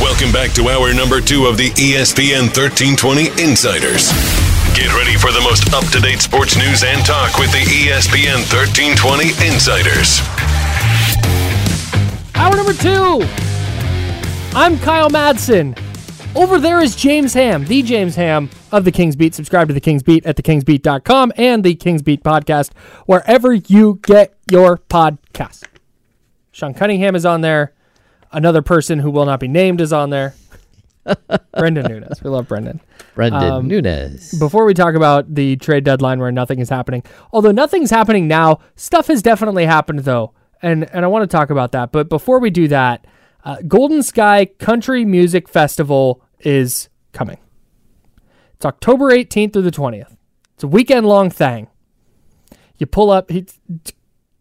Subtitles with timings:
[0.00, 4.08] Welcome back to hour number two of the ESPN 1320 Insiders.
[4.74, 8.40] Get ready for the most up to date sports news and talk with the ESPN
[8.48, 10.20] 1320 Insiders.
[12.34, 13.20] Hour number two.
[14.56, 15.78] I'm Kyle Madsen.
[16.34, 19.34] Over there is James Ham, the James Ham of the Kings Beat.
[19.34, 22.72] Subscribe to the Kings Beat at thekingsbeat.com and the Kings Beat podcast,
[23.04, 25.64] wherever you get your podcast.
[26.52, 27.74] Sean Cunningham is on there.
[28.32, 30.34] Another person who will not be named is on there.
[31.56, 32.22] Brendan Nunes.
[32.22, 32.80] We love Brendan.
[33.14, 34.38] Brendan Um, Nunes.
[34.38, 38.60] Before we talk about the trade deadline where nothing is happening, although nothing's happening now,
[38.76, 41.90] stuff has definitely happened though, and and I want to talk about that.
[41.90, 43.04] But before we do that,
[43.44, 47.38] uh, Golden Sky Country Music Festival is coming.
[48.54, 50.16] It's October 18th through the 20th.
[50.54, 51.68] It's a weekend long thing.
[52.76, 53.46] You pull up he,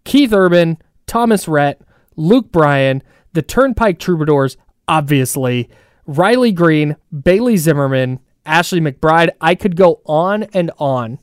[0.04, 1.82] Keith Urban, Thomas Rhett,
[2.16, 3.02] Luke Bryan,
[3.34, 5.70] the Turnpike Troubadours, obviously,
[6.06, 9.30] Riley Green, Bailey Zimmerman, Ashley McBryde.
[9.40, 11.20] I could go on and on.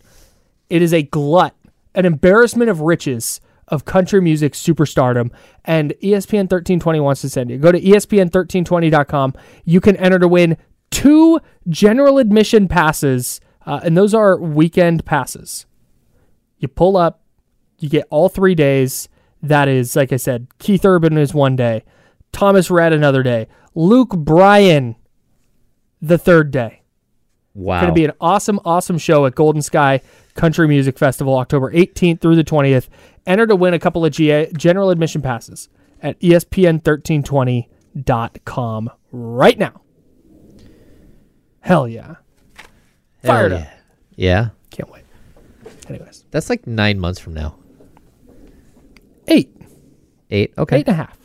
[0.70, 1.54] It is a glut,
[1.94, 5.30] an embarrassment of riches of country music superstardom.
[5.64, 7.58] And ESPN 1320 wants to send you.
[7.58, 9.34] Go to E ESPN1320.com.
[9.64, 10.56] You can enter to win
[10.90, 15.66] two general admission passes, uh, and those are weekend passes.
[16.58, 17.22] You pull up,
[17.78, 19.08] you get all three days.
[19.42, 21.84] That is, like I said, Keith Urban is one day,
[22.36, 24.94] Thomas Rhett another day, Luke Bryan
[26.02, 26.82] the third day.
[27.54, 27.80] Wow.
[27.80, 30.02] Going to be an awesome, awesome show at Golden Sky
[30.34, 32.88] Country Music Festival, October 18th through the 20th.
[33.26, 35.70] Enter to win a couple of GA, general admission passes
[36.02, 39.80] at E ESPN1320.com right now.
[41.60, 42.16] Hell yeah.
[42.56, 42.66] Hell
[43.22, 43.58] Fired yeah.
[43.58, 43.66] up.
[44.14, 44.48] Yeah.
[44.70, 45.04] Can't wait.
[45.88, 47.56] Anyways, That's like nine months from now.
[49.26, 49.50] eight,
[50.30, 50.52] Eight.
[50.58, 50.80] Okay.
[50.80, 51.15] eight and a half.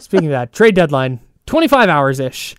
[0.00, 2.54] Speaking of that, trade deadline, 25 hours ish.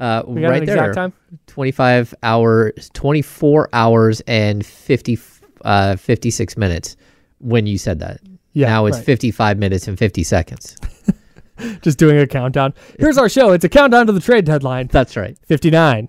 [0.00, 0.76] Uh, We got right an there.
[0.76, 1.12] exact time?
[1.48, 5.18] 25 hours, 24 hours and 50,
[5.64, 6.96] uh, 56 minutes
[7.38, 8.20] when you said that.
[8.52, 9.06] Yeah, Now it's right.
[9.06, 10.76] 55 minutes and 50 seconds.
[11.82, 12.72] Just doing a countdown.
[12.98, 13.50] Here's our show.
[13.52, 14.86] It's a countdown to the trade deadline.
[14.86, 15.36] That's right.
[15.46, 16.08] 59,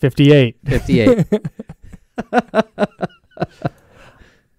[0.00, 0.56] 58.
[0.64, 1.26] 58.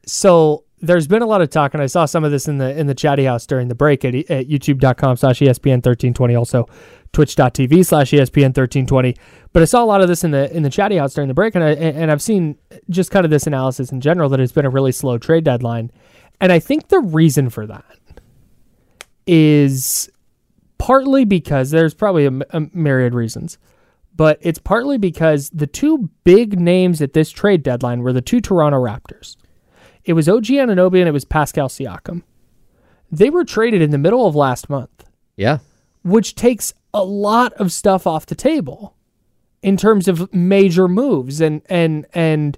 [0.06, 2.78] so there's been a lot of talk, and I saw some of this in the
[2.78, 6.68] in the chatty house during the break at, at youtube.com slash E ESPN 1320, also
[7.14, 9.16] twitch.tv slash E ESPN 1320.
[9.54, 11.34] But I saw a lot of this in the in the chatty house during the
[11.34, 12.58] break, and I and I've seen
[12.90, 15.92] just kind of this analysis in general that it's been a really slow trade deadline.
[16.40, 17.98] And I think the reason for that
[19.26, 20.10] is
[20.78, 23.58] partly because there's probably a, a myriad reasons,
[24.16, 28.40] but it's partly because the two big names at this trade deadline were the two
[28.42, 29.38] Toronto Raptors.
[30.08, 32.24] It was OG Anunoby and it was Pascal Siakam.
[33.12, 35.60] They were traded in the middle of last month, yeah.
[36.04, 38.96] which takes a lot of stuff off the table
[39.62, 42.58] in terms of major moves and and and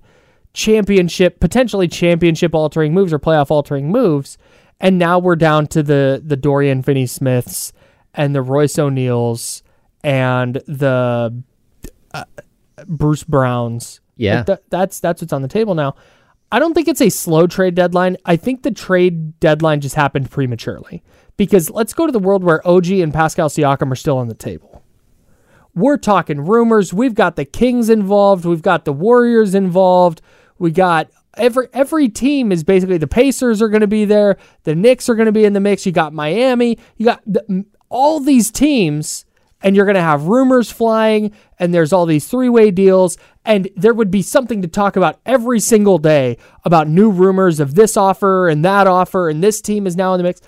[0.53, 4.37] championship potentially championship altering moves or playoff altering moves.
[4.79, 7.73] And now we're down to the the Dorian Finney Smiths
[8.13, 9.63] and the Royce O'Neals
[10.03, 11.41] and the
[12.13, 12.23] uh,
[12.87, 14.02] Bruce Browns.
[14.17, 14.37] Yeah.
[14.37, 15.95] Like, that- that's that's what's on the table now.
[16.51, 18.17] I don't think it's a slow trade deadline.
[18.25, 21.03] I think the trade deadline just happened prematurely
[21.37, 24.34] because let's go to the world where OG and Pascal Siakam are still on the
[24.34, 24.84] table.
[25.75, 26.93] We're talking rumors.
[26.93, 28.46] We've got the Kings involved.
[28.46, 30.22] We've got the Warriors involved.
[30.57, 34.37] We got every every team is basically the Pacers are going to be there.
[34.63, 35.85] The Knicks are going to be in the mix.
[35.85, 36.79] You got Miami.
[36.97, 39.25] You got the, all these teams
[39.61, 43.94] and you're going to have rumors flying and there's all these three-way deals and there
[43.94, 48.47] would be something to talk about every single day about new rumors of this offer
[48.47, 50.41] and that offer and this team is now in the mix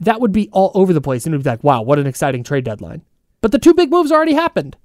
[0.00, 2.06] that would be all over the place and it would be like, wow, what an
[2.06, 3.02] exciting trade deadline.
[3.40, 4.76] But the two big moves already happened.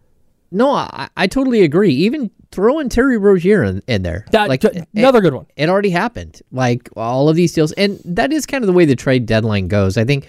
[0.52, 1.92] No, I, I totally agree.
[1.92, 5.46] Even throwing Terry Rozier in, in there, That, like t- another good one.
[5.58, 6.42] it already happened.
[6.52, 9.68] Like all of these deals, and that is kind of the way the trade deadline
[9.68, 9.98] goes.
[9.98, 10.28] I think,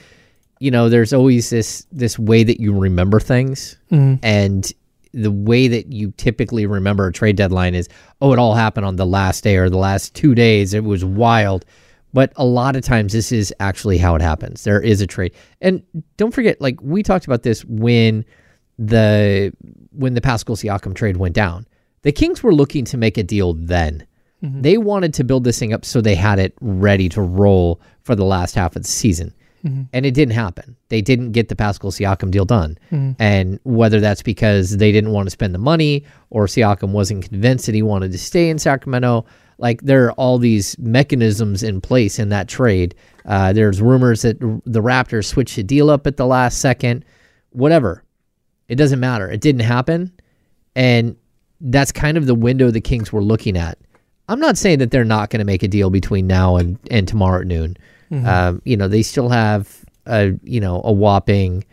[0.60, 4.24] you know, there's always this this way that you remember things, mm-hmm.
[4.24, 4.72] and
[5.12, 7.88] the way that you typically remember a trade deadline is,
[8.20, 10.74] oh, it all happened on the last day or the last two days.
[10.74, 11.64] It was wild.
[12.14, 14.64] But a lot of times, this is actually how it happens.
[14.64, 15.82] There is a trade, and
[16.16, 18.24] don't forget, like we talked about this when
[18.78, 19.52] the
[19.92, 21.66] when the Pascal Siakam trade went down.
[22.02, 24.06] The Kings were looking to make a deal then.
[24.42, 24.62] Mm-hmm.
[24.62, 28.14] They wanted to build this thing up so they had it ready to roll for
[28.14, 29.34] the last half of the season.
[29.92, 30.76] And it didn't happen.
[30.88, 32.78] They didn't get the Pascal Siakam deal done.
[33.18, 37.66] And whether that's because they didn't want to spend the money or Siakam wasn't convinced
[37.66, 39.26] that he wanted to stay in Sacramento,
[39.58, 42.94] like there are all these mechanisms in place in that trade.
[43.26, 47.04] Uh, there's rumors that the Raptors switched the deal up at the last second.
[47.50, 48.04] Whatever.
[48.68, 49.30] It doesn't matter.
[49.30, 50.12] It didn't happen.
[50.76, 51.16] And
[51.60, 53.78] that's kind of the window the Kings were looking at.
[54.28, 57.08] I'm not saying that they're not going to make a deal between now and, and
[57.08, 57.76] tomorrow at noon.
[58.10, 61.64] Um, you know, they still have a you know a whopping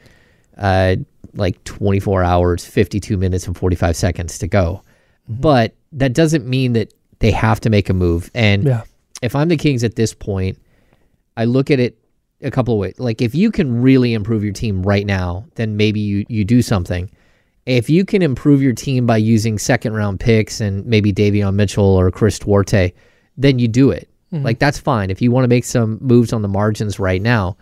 [0.57, 0.95] uh,
[1.33, 4.81] like 24 hours, 52 minutes, and 45 seconds to go.
[5.27, 8.29] But that doesn't mean that they have to make a move.
[8.35, 8.83] And Yeah.
[9.21, 10.57] if I'm the Kings at this point,
[11.37, 11.97] I look at it
[12.41, 12.95] a couple of ways.
[12.99, 16.61] Like if you can really improve your team right now, then maybe you you do
[16.61, 17.09] something.
[17.65, 21.83] If you can improve your team by using second round picks and maybe Davion Mitchell
[21.83, 22.93] or Chris Duarte,
[23.37, 24.07] then you do it.
[24.43, 27.57] Like that's fine if you want to make some moves on the margins right now,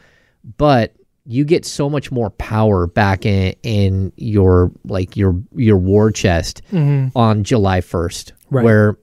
[0.58, 6.12] but you get so much more power back in in your like your your war
[6.12, 6.62] chest
[7.16, 8.64] on July 1st Right.
[8.66, 8.98] where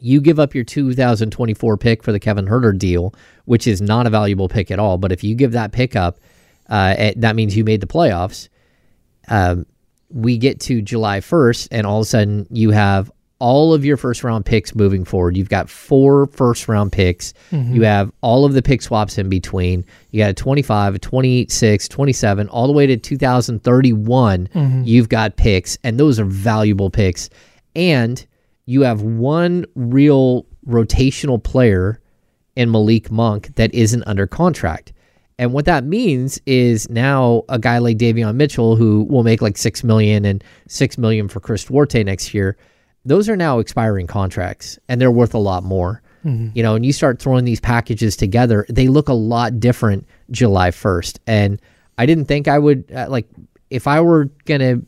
[0.00, 3.14] you give up your 2024 pick for the Kevin Huerter deal,
[3.46, 4.96] which is not a valuable pick at all.
[4.98, 6.18] But if you give that pick up,
[6.68, 8.48] uh, it- that means you made the playoffs.
[9.28, 9.66] Um,
[10.10, 13.96] we get to July 1st, and all of a sudden you have all of your
[13.96, 15.36] first round picks moving forward.
[15.36, 17.34] You've got four first round picks.
[17.52, 17.74] Mm-hmm.
[17.76, 19.84] You have all of the pick swaps in between.
[20.10, 24.48] You got a 25, a 26, 27, all the way to 2031.
[24.48, 24.82] Mm-hmm.
[24.84, 27.30] You've got picks, and those are valuable picks.
[27.76, 28.24] And
[28.66, 32.00] you have one real rotational player
[32.56, 34.92] in Malik Monk that isn't under contract.
[35.38, 39.56] And what that means is now a guy like Davion Mitchell, who will make like
[39.56, 42.56] six million and six million for Chris Duarte next year,
[43.08, 46.02] those are now expiring contracts and they're worth a lot more.
[46.54, 50.70] You know, and you start throwing these packages together, they look a lot different July
[50.70, 51.18] 1st.
[51.26, 51.58] And
[51.96, 53.26] I didn't think I would uh, like
[53.70, 54.84] if I were going to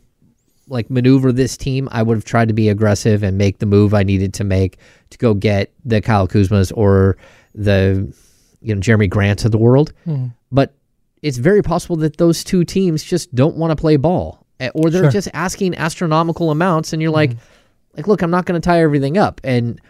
[0.68, 3.94] like maneuver this team, I would have tried to be aggressive and make the move
[3.94, 4.76] I needed to make
[5.10, 7.16] to go get the Kyle Kuzmas or
[7.54, 8.12] the
[8.60, 9.94] you know Jerami Grants of the world.
[10.52, 10.74] But
[11.22, 14.90] it's very possible that those two teams just don't want to play ball, eh, or
[14.90, 15.10] they're Sure.
[15.10, 17.32] just asking astronomical amounts, and you're like,
[17.96, 19.40] like, look, I'm not going to tie everything up.
[19.44, 19.80] And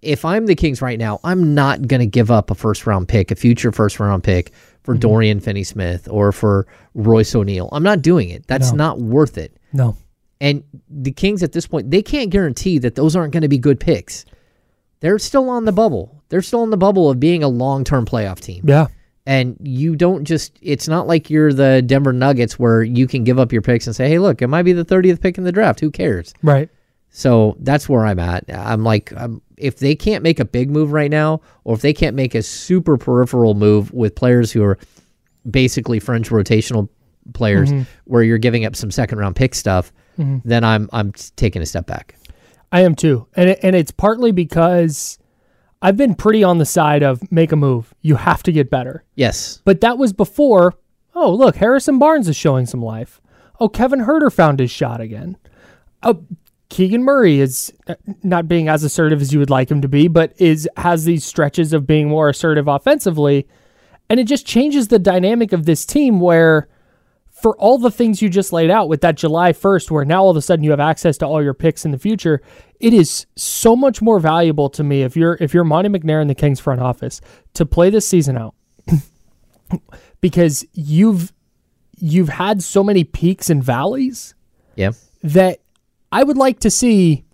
[0.00, 3.08] if I'm the Kings right now, I'm not going to give up a first round
[3.08, 4.52] pick, a future first round pick
[4.82, 5.00] for mm-hmm.
[5.00, 7.68] Dorian Finney Smith or for Royce O'Neal.
[7.72, 8.46] I'm not doing it.
[8.46, 8.76] That's No.
[8.76, 9.56] not worth it.
[9.72, 9.96] No.
[10.40, 13.58] And the Kings at this point, they can't guarantee that those aren't going to be
[13.58, 14.24] good picks.
[14.98, 16.22] They're still on the bubble.
[16.30, 18.64] They're still on the bubble of being a long term playoff team.
[18.66, 18.88] Yeah.
[19.24, 23.38] And you don't just, it's not like you're the Denver Nuggets where you can give
[23.38, 25.52] up your picks and say, hey, look, it might be the 30th pick in the
[25.52, 25.78] draft.
[25.78, 26.34] Who cares?
[26.42, 26.68] Right.
[27.14, 28.44] So that's where I'm at.
[28.52, 31.92] I'm like, um, if they can't make a big move right now, or if they
[31.92, 34.78] can't make a super peripheral move with players who are
[35.48, 36.88] basically fringe rotational
[37.34, 37.70] players,
[38.04, 41.86] where you're giving up some second round pick stuff, then I'm I'm taking a step
[41.86, 42.16] back.
[42.72, 43.26] I am too.
[43.34, 45.18] And it, and it's partly because
[45.82, 47.92] I've been pretty on the side of make a move.
[48.00, 49.04] You have to get better.
[49.16, 50.74] Yes, But that was before,
[51.14, 53.20] oh, look, Harrison Barnes is showing some life.
[53.60, 55.36] Oh, Kevin Huerter found his shot again.
[56.02, 56.24] Oh,
[56.72, 60.08] Keegan Murray is uh, not being as assertive as you would like him to be,
[60.08, 63.46] but is has these stretches of being more assertive offensively.
[64.08, 66.68] And it just changes the dynamic of this team where
[67.30, 70.30] for all the things you just laid out with that July 1st, where now all
[70.30, 72.40] of a sudden you have access to all your picks in the future,
[72.80, 76.28] it is so much more valuable to me if you're if you're Monte McNair in
[76.28, 77.20] the Kings front office
[77.52, 78.54] to play this season out
[80.22, 81.34] because you've
[81.98, 84.34] you've had so many peaks and valleys
[84.74, 85.60] yeah, that
[86.12, 87.24] I would like to see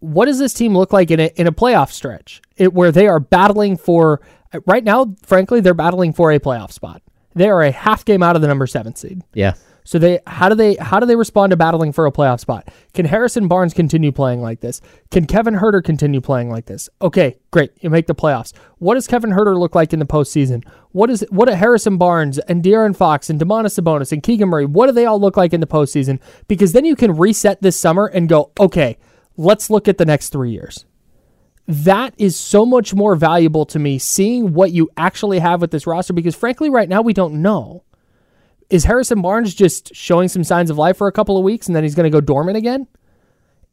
[0.00, 2.40] what does this team look like in a in a playoff stretch?
[2.56, 4.20] It, where they are battling for
[4.66, 7.02] right now frankly they're battling for a playoff spot.
[7.34, 9.22] They are a half game out of the number 7 seed.
[9.34, 9.54] Yeah,
[9.88, 12.68] So they how do they how do they respond to battling for a playoff spot?
[12.92, 14.82] Can Harrison Barnes continue playing like this?
[15.10, 16.90] Can Kevin Huerter continue playing like this?
[17.00, 17.72] Okay, great.
[17.80, 18.52] You make the playoffs.
[18.76, 20.62] What does Kevin Huerter look like in the postseason?
[20.92, 24.66] What is what do Harrison Barnes and De'Aaron Fox and Domantas Sabonis and Keegan Murray?
[24.66, 26.20] What do they all look like in the postseason?
[26.48, 28.98] Because then you can reset this summer and go, okay,
[29.38, 30.84] let's look at the next three years
[31.66, 35.86] that is so much more valuable to me seeing what you actually have with this
[35.86, 37.84] roster because frankly right now we don't know
[38.70, 41.76] is Harrison Barnes just showing some signs of life for a couple of weeks and
[41.76, 42.86] then he's going to go dormant again?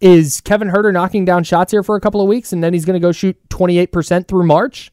[0.01, 2.85] Is Kevin Huerter knocking down shots here for a couple of weeks and then he's
[2.85, 4.91] going to go shoot 28% through March?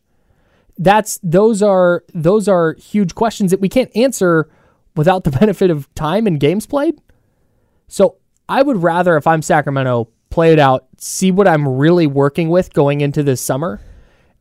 [0.78, 4.50] That's those are those are huge questions that we can't answer
[4.96, 7.00] without the benefit of time and games played.
[7.88, 8.16] So,
[8.48, 12.72] I would rather if I'm Sacramento play it out, see what I'm really working with
[12.72, 13.80] going into this summer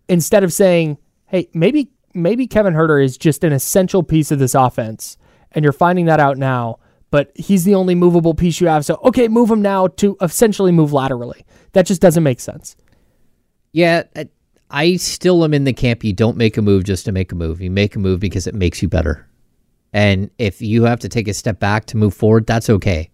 [0.08, 4.56] instead of saying, "Hey, maybe maybe Kevin Huerter is just an essential piece of this
[4.56, 5.18] offense
[5.54, 6.80] and you're finding that out now.
[7.10, 8.86] But he's the only movable piece you have.
[8.86, 11.46] So, okay, move him now to essentially move laterally.
[11.74, 12.78] That just doesn't make sense.
[13.74, 14.04] Yeah,
[14.70, 16.06] I still am in the camp.
[16.06, 17.60] You don't make a move just to make a move.
[17.60, 19.28] You make a move because it makes you better.
[19.92, 23.10] And if you have to take a step back to move forward, that's okay.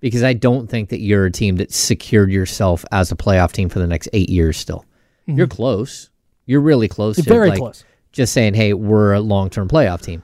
[0.00, 3.70] Because I don't think that you're a team that secured yourself as a playoff team
[3.70, 4.84] for the next eight years still.
[5.26, 5.38] Mm-hmm.
[5.38, 6.10] You're close.
[6.44, 7.16] You're really close.
[7.16, 7.84] You're very like, close.
[8.12, 10.22] Just saying, hey, we're a long term playoff team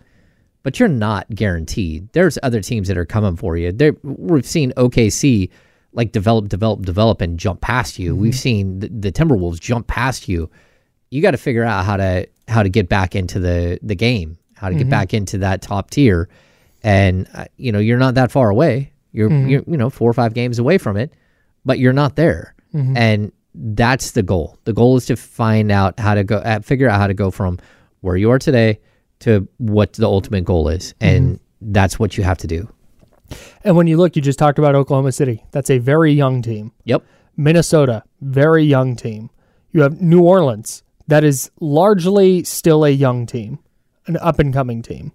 [0.65, 2.09] but you're not guaranteed.
[2.13, 3.71] There's other teams that are coming for you.
[3.71, 5.51] There, we've seen OKC
[5.93, 8.13] like develop, develop, develop, and jump past you.
[8.13, 8.21] Mm-hmm.
[8.21, 10.51] We've seen the, the, Timberwolves jump past you.
[11.11, 14.37] You got to figure out how to how to get back into the the game,
[14.55, 14.91] how to get mm-hmm.
[14.91, 16.29] back into that top tier,
[16.83, 18.91] and uh, you know you're not that far away.
[19.13, 19.49] You're mm-hmm.
[19.49, 21.13] you're you know four or five games away from it,
[21.65, 22.97] but you're not there, mm-hmm.
[22.97, 24.59] and that's the goal.
[24.65, 27.31] The goal is to find out how to go, uh, figure out how to go
[27.31, 27.61] from
[28.01, 28.81] where you are today
[29.25, 30.95] to what the ultimate goal is.
[31.01, 31.73] And mm-hmm.
[31.73, 32.69] that's what you have to do.
[33.65, 35.43] And when you look, you just talked about Oklahoma City.
[35.51, 36.73] That's a very young team.
[36.85, 37.05] Yep.
[37.37, 39.31] Minnesota, very young team.
[39.73, 43.59] You have New Orleans, that is largely still a young team,
[44.07, 45.13] an up and coming team.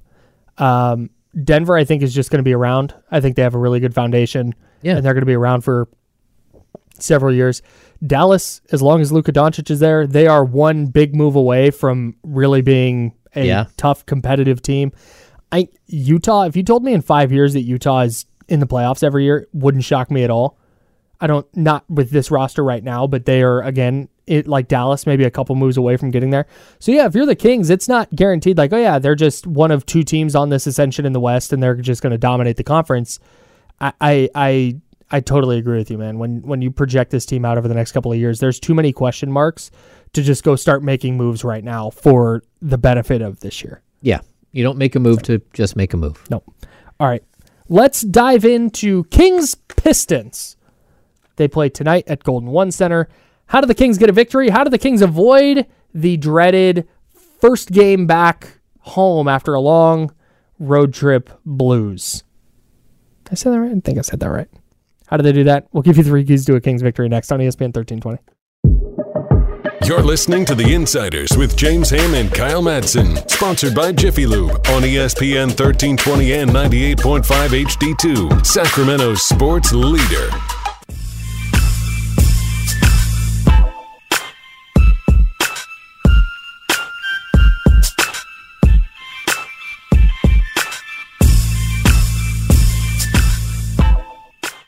[0.57, 1.11] Um,
[1.43, 2.93] Denver, I think, is just going to be around.
[3.11, 4.55] I think they have a really good foundation.
[4.81, 4.97] Yeah.
[4.97, 5.87] And they're going to be around for
[6.97, 7.61] several years.
[8.05, 12.15] Dallas, as long as Luka Doncic is there, they are one big move away from
[12.23, 13.65] really being a yeah.
[13.77, 14.91] tough competitive team.
[15.51, 19.03] I Utah, if you told me in 5 years that Utah is in the playoffs
[19.03, 20.57] every year, wouldn't shock me at all.
[21.21, 25.07] I don't not with this roster right now, but they are again it like Dallas,
[25.07, 26.45] maybe a couple moves away from getting there.
[26.77, 29.71] So yeah, if you're the Kings, it's not guaranteed like, oh yeah, they're just one
[29.71, 32.63] of two teams on this ascension in the West and they're just gonna dominate the
[32.63, 33.19] conference.
[33.81, 34.75] I I I,
[35.11, 36.19] I totally agree with you, man.
[36.19, 38.75] When when you project this team out over the next couple of years, there's too
[38.75, 39.71] many question marks
[40.13, 43.81] to just go start making moves right now for the benefit of this year.
[44.01, 44.21] Yeah.
[44.51, 46.23] You don't make a move to just make a move.
[46.29, 46.43] No.
[46.99, 47.23] All right.
[47.67, 50.57] Let's dive into Kings Pistons.
[51.35, 53.07] They play tonight at Golden One Center.
[53.45, 54.49] How do the Kings get a victory?
[54.49, 56.87] How do the Kings avoid the dreaded
[57.39, 60.13] first game back home after a long
[60.57, 62.23] road trip blues?
[63.31, 63.71] I said that right?
[63.71, 64.49] I think I said that right.
[65.07, 65.67] How do they do that?
[65.71, 68.19] We'll give you three keys to a Kings victory next on ESPN 1320.
[69.85, 74.51] You're listening to The Insiders with James Ham and Kyle Madsen, sponsored by Jiffy Lube
[74.51, 80.29] on ESPN 1320 and 98.5 HD2, Sacramento's sports leader.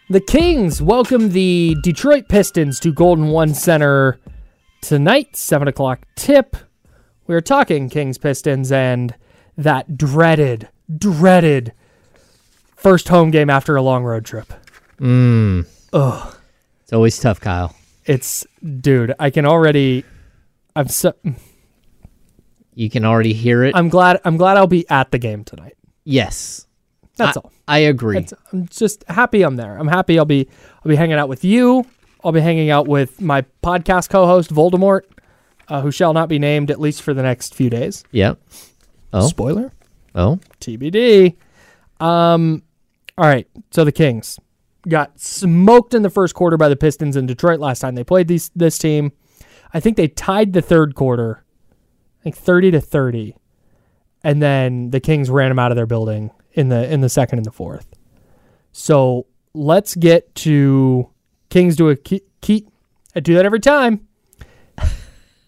[0.10, 4.20] The Kings welcome the Detroit Pistons to Golden One Center
[4.82, 6.58] Tonight, 7 o'clock tip,
[7.28, 9.16] we are talking Kings Pistons and
[9.56, 11.72] that dreaded, dreaded
[12.76, 14.52] first home game after a long road trip.
[15.00, 15.68] Mm.
[15.94, 16.36] Ugh.
[16.82, 17.76] It's always tough, Kyle.
[18.06, 18.46] It's,
[18.82, 20.04] dude, I can already,
[20.76, 21.14] I'm so.
[22.74, 23.76] You can already hear it.
[23.76, 24.20] I'm glad.
[24.26, 25.78] I'm glad I'll be at the game tonight.
[26.04, 26.66] Yes,
[27.18, 27.52] that's I, all.
[27.68, 28.18] I agree.
[28.18, 29.78] It's, I'm just happy I'm there.
[29.78, 30.48] I'm happy I'll be
[30.84, 31.86] I'll be hanging out with you.
[32.24, 35.02] I'll be hanging out with my podcast co-host Voldemort,
[35.68, 38.04] uh, who shall not be named at least for the next few days.
[38.12, 38.40] Yep.
[39.14, 39.28] Oh.
[39.28, 39.72] Spoiler.
[40.16, 40.40] Oh.
[40.60, 41.36] TBD.
[42.00, 42.64] Um.
[43.18, 43.48] All right.
[43.72, 44.40] So the Kings
[44.88, 48.28] got smoked in the first quarter by the Pistons in Detroit last time they played
[48.28, 49.12] these this team.
[49.74, 51.44] I think they tied the third quarter,
[52.26, 53.36] like thirty to thirty,
[54.24, 57.40] and then the Kings ran them out of their building in the in the second
[57.40, 57.94] and the fourth.
[58.72, 61.10] So let's get to
[61.52, 62.22] Kings do a key.
[62.40, 62.66] key
[63.14, 64.08] I do that every time.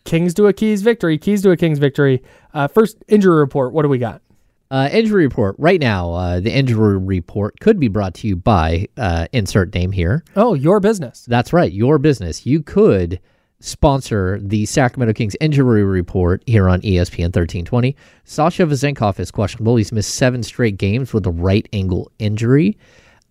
[0.03, 1.17] Kings do a Keys victory.
[1.17, 2.21] Keys do a Kings victory.
[2.53, 3.73] Uh, first injury report.
[3.73, 4.21] What do we got?
[4.69, 6.11] Uh, injury report right now.
[6.11, 10.25] Uh, the injury report could be brought to you by uh, insert name here.
[10.35, 11.25] Oh, your business.
[11.25, 12.45] That's right, your business.
[12.45, 13.21] You could
[13.61, 17.95] sponsor the Sacramento Kings injury report here on ESPN 1320.
[18.25, 19.77] Sasha Vezenkov is questionable.
[19.77, 22.77] He's missed seven straight games with a right ankle injury.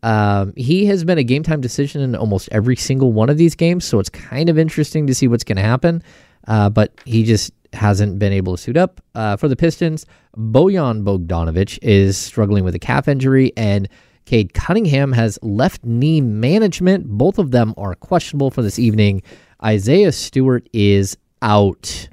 [0.03, 3.55] Um, he has been a game time decision in almost every single one of these
[3.55, 6.03] games, so it's kind of interesting to see what's going to happen.
[6.49, 9.01] Uh, but he just hasn't been able to suit up.
[9.15, 10.07] Uh, for the Pistons,
[10.37, 13.89] Bojan Bogdanovic is struggling with a calf injury, and
[14.25, 17.07] Cade Cunningham has left knee management.
[17.07, 19.23] Both of them are questionable for this evening.
[19.65, 22.09] Isaiah Stewart is out.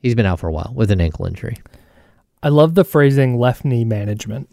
[0.00, 1.58] He's been out for a while with an ankle injury.
[2.42, 4.48] I love the phrasing left knee management.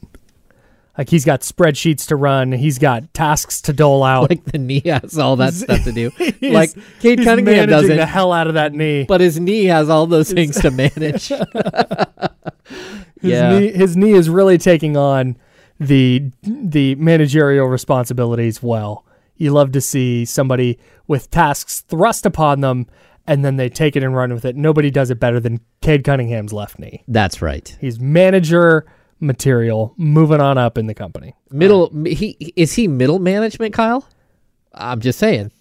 [1.00, 4.30] Like he's got spreadsheets to run, he's got tasks to dole out.
[4.30, 6.12] Like the knee has all that stuff to do.
[6.42, 9.06] Like Cade Cunningham doesn't, the hell out of that knee.
[9.06, 11.28] but his knee has all those things to manage.
[13.22, 13.58] His yeah.
[13.58, 15.38] knee, his knee is really taking on
[15.80, 19.06] the the managerial responsibilities well.
[19.38, 22.88] You love to see somebody with tasks thrust upon them,
[23.26, 24.58] and then they take it and run with it.
[24.58, 27.04] Nobody does it better than Cade Cunningham's left knee.
[27.08, 27.78] That's right.
[27.80, 28.86] He's manager
[29.20, 31.36] material, moving on up in the company.
[31.52, 34.08] Middle he is he middle management, Kyle?
[34.74, 35.52] I'm just saying.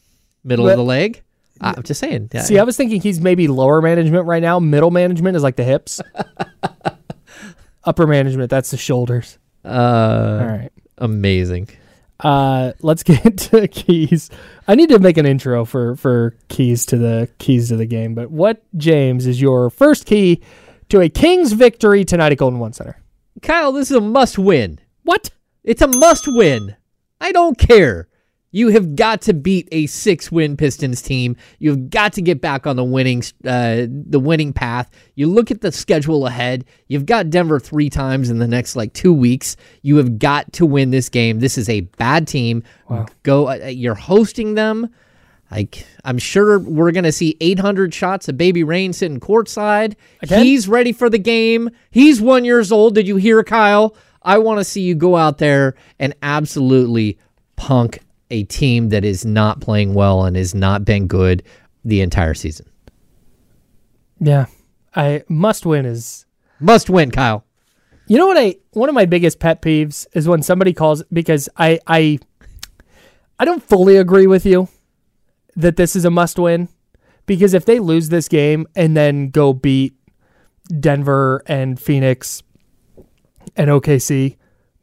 [0.44, 1.22] Middle But- of the leg?
[1.60, 2.30] I'm just saying.
[2.32, 2.42] Yeah.
[2.42, 4.60] See, I was thinking he's maybe lower management right now.
[4.60, 6.00] Middle management is like the hips.
[7.84, 9.38] Upper management, that's the shoulders.
[9.64, 9.68] uh
[10.40, 10.70] All right.
[10.98, 11.68] amazing.
[12.20, 14.30] Uh, let's get to keys.
[14.66, 18.14] I need to make an intro for for keys to the keys to the game.
[18.14, 20.42] But what James is your first key
[20.90, 22.98] to a Kings victory tonight at Golden One Center?
[23.42, 24.78] Kyle, this is a must win.
[25.02, 25.30] What?
[25.64, 26.76] It's a must win.
[27.20, 28.08] I don't care.
[28.50, 31.36] You have got to beat a six-win Pistons team.
[31.58, 34.90] You've got to get back on the winning uh, the winning path.
[35.16, 36.64] You look at the schedule ahead.
[36.86, 39.56] You've got Denver three times in the next like two weeks.
[39.82, 41.40] You have got to win this game.
[41.40, 42.62] This is a bad team.
[43.22, 43.48] Go.
[43.48, 44.88] Uh, you're hosting them.
[45.50, 49.94] Like I'm sure we're gonna see 800 shots of Baby Rain sitting courtside.
[50.22, 50.44] Again?
[50.44, 51.70] He's ready for the game.
[51.90, 52.94] He's one years old.
[52.94, 53.96] Did you hear, Kyle?
[54.22, 57.18] I want to see you go out there and absolutely
[57.56, 58.00] punk
[58.30, 61.42] a team that is not playing well and has not been good
[61.84, 62.66] the entire season.
[64.20, 64.46] Yeah,
[64.94, 66.26] I must win is.
[66.60, 67.44] Must win, Kyle.
[68.06, 71.48] You know what I one of my biggest pet peeves is when somebody calls because
[71.56, 72.18] I I
[73.38, 74.68] I don't fully agree with you
[75.58, 76.68] that this is a must win
[77.26, 79.94] because if they lose this game and then go beat
[80.80, 82.44] Denver and Phoenix
[83.56, 84.36] and OKC,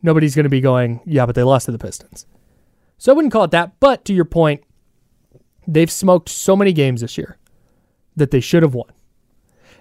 [0.03, 2.25] nobody's going to be going, yeah, but they lost to the Pistons.
[2.97, 4.63] So I wouldn't call it that, but to your point,
[5.65, 7.37] they've smoked so many games this year
[8.17, 8.89] that they should have won.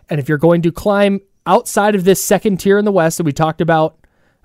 [0.09, 3.25] And if you're going to climb outside of this second tier in the West that
[3.25, 3.99] we talked about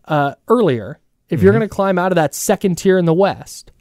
[0.06, 3.72] uh, earlier, if you're going to climb out of that second tier in the West,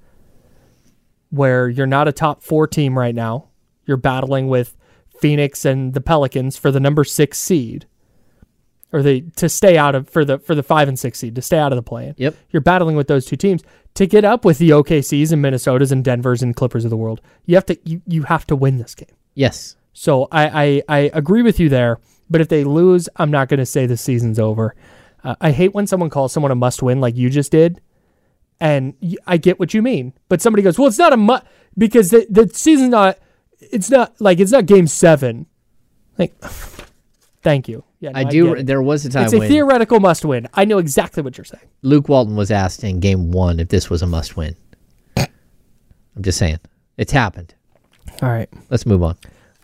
[1.31, 3.49] where you're not a top four team right now,
[3.87, 4.77] you're battling with
[5.21, 7.87] Phoenix and the Pelicans for the number six seed,
[8.93, 11.43] or the to stay out of for the for the five and six seed to
[11.43, 12.15] stay out of the play-in.
[12.17, 12.35] Yep.
[12.51, 13.63] You're battling with those two teams
[13.95, 17.21] to get up with the OKCs and Minnesotas and Denvers and Clippers of the world.
[17.47, 19.09] You have to you, you have to win this game.
[19.35, 19.77] Yes.
[19.93, 21.99] So I, I, I agree with you there.
[22.31, 24.77] But if they lose, I'm not going to say the season's over.
[25.25, 27.81] Uh, I hate when someone calls someone a must win like you just did.
[28.61, 28.95] And
[29.27, 30.15] I get what you mean.
[30.29, 31.45] But somebody goes, well, it's not a must
[31.77, 33.19] because the, the season's not,
[33.61, 35.47] it's not like, it's not game seven.
[36.19, 36.35] Like,
[37.43, 37.85] thank you.
[38.01, 38.63] Yeah, no, I get do.
[38.63, 40.49] There was a time It's a theoretical must win.
[40.55, 41.67] I know exactly what you're saying.
[41.83, 44.57] Luke Walton was asked in game one if this was a must win.
[45.17, 45.27] I'm
[46.21, 46.59] just saying.
[46.97, 47.55] It's happened.
[48.23, 48.49] All right.
[48.71, 49.17] Let's move on.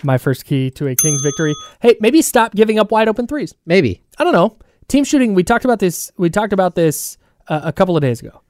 [0.03, 1.55] My first key to a Kings victory.
[1.81, 3.55] Hey, maybe stop giving up wide open threes.
[3.67, 4.03] Maybe.
[4.19, 4.59] I don't know.
[4.89, 5.35] Team shooting.
[5.35, 6.13] We talked about this.
[6.17, 7.17] We talked about this
[7.49, 8.41] uh, a couple of days ago.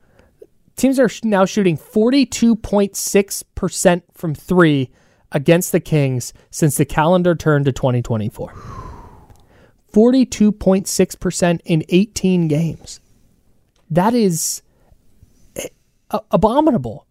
[0.76, 4.90] Teams are now shooting forty-two point six percent from three
[5.32, 8.52] against the Kings since the calendar turned to twenty twenty-four.
[9.88, 13.00] Forty-two point six percent in eighteen games.
[13.90, 14.62] That is
[15.56, 15.68] eh,
[16.32, 17.06] abominable,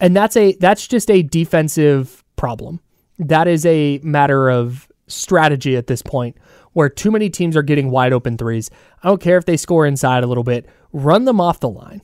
[0.00, 2.80] and that's a that's just a defensive problem.
[3.18, 6.38] That is a matter of strategy at this point
[6.72, 8.70] where too many teams are getting wide open threes.
[9.02, 12.00] I don't care if they score inside a little bit, run them off the line.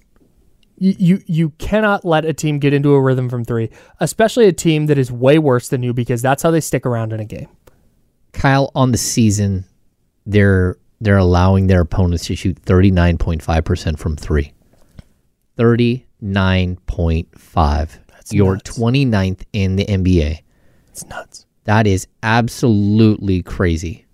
[0.82, 3.68] You, you cannot let a team get into a rhythm from three,
[4.00, 7.12] especially a team that is way worse than you because that's how they stick around
[7.12, 7.48] in a game.
[8.32, 9.66] Kyle on the season,
[10.24, 14.52] they're they're allowing their opponents to shoot 39.5% from 3.
[15.58, 17.90] 39.5.
[18.30, 18.78] You're nuts.
[18.78, 20.38] 29th in the NBA.
[20.90, 21.44] It's nuts.
[21.64, 24.06] That is absolutely crazy.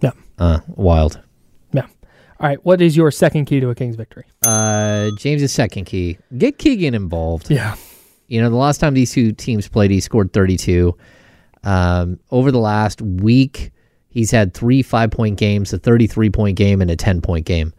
[0.00, 0.10] Yeah.
[0.38, 1.20] Uh, wild.
[2.38, 4.24] All right, what is your second key to a Kings victory?
[4.44, 7.50] Uh, James's second key: get Keegan involved.
[7.50, 7.76] Yeah.
[8.28, 10.96] You know, the last time these two teams played, he scored 32.
[11.64, 13.72] Um, over the last week,
[14.08, 17.72] he's had three five point games, a 33 point game, and a 10 point game.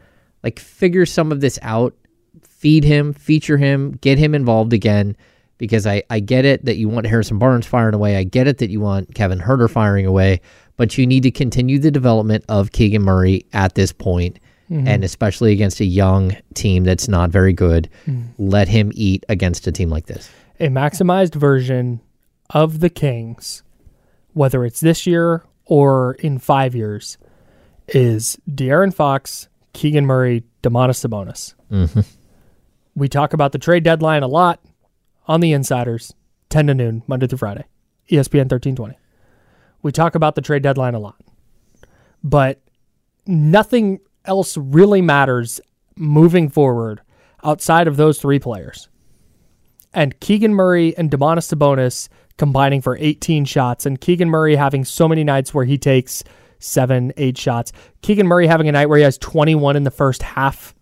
[0.43, 1.93] Like, figure some of this out,
[2.41, 5.15] feed him, feature him, get him involved again.
[5.58, 8.15] Because I, I get it that you want Harrison Barnes firing away.
[8.15, 10.39] I get it that you want Kevin Huerter firing away.
[10.76, 14.38] But you need to continue the development of Keegan Murray at this point,
[14.69, 17.89] and especially against a young team that's not very good.
[18.38, 20.30] Let him eat against a team like this.
[20.60, 22.01] A maximized version
[22.49, 23.63] of the Kings,
[24.34, 27.17] whether it's this year or in five years,
[27.88, 31.53] is De'Aaron Fox, Keegan Murray, Domantas Sabonis.
[31.71, 32.01] Mm-hmm.
[32.95, 34.60] We talk about the trade deadline a lot
[35.27, 36.13] on the Insiders,
[36.49, 37.65] 10 to noon, Monday through Friday,
[38.10, 38.97] ESPN 1320.
[39.84, 41.21] We talk about the trade deadline a lot,
[42.23, 42.60] but
[43.27, 45.59] nothing else really matters
[45.95, 47.01] moving forward
[47.43, 48.89] outside of those three players.
[49.93, 55.07] And Keegan Murray and Domantas Sabonis combining for 18 shots, and Keegan Murray having so
[55.07, 56.23] many nights where he takes
[56.59, 57.71] seven, eight shots.
[58.01, 60.75] Keegan Murray having a night where he has 21 in the first half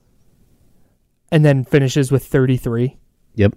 [1.32, 2.98] and then finishes with 33.
[3.36, 3.56] Yep.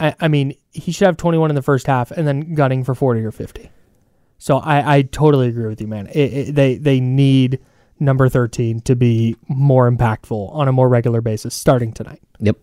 [0.00, 2.94] I, I mean, he should have 21 in the first half and then gunning for
[2.94, 3.70] 40 or 50.
[4.38, 6.08] So I, I totally agree with you, man.
[6.08, 7.60] It, it, they they need
[8.00, 12.22] number 13 to be more impactful on a more regular basis starting tonight.
[12.40, 12.56] Yep.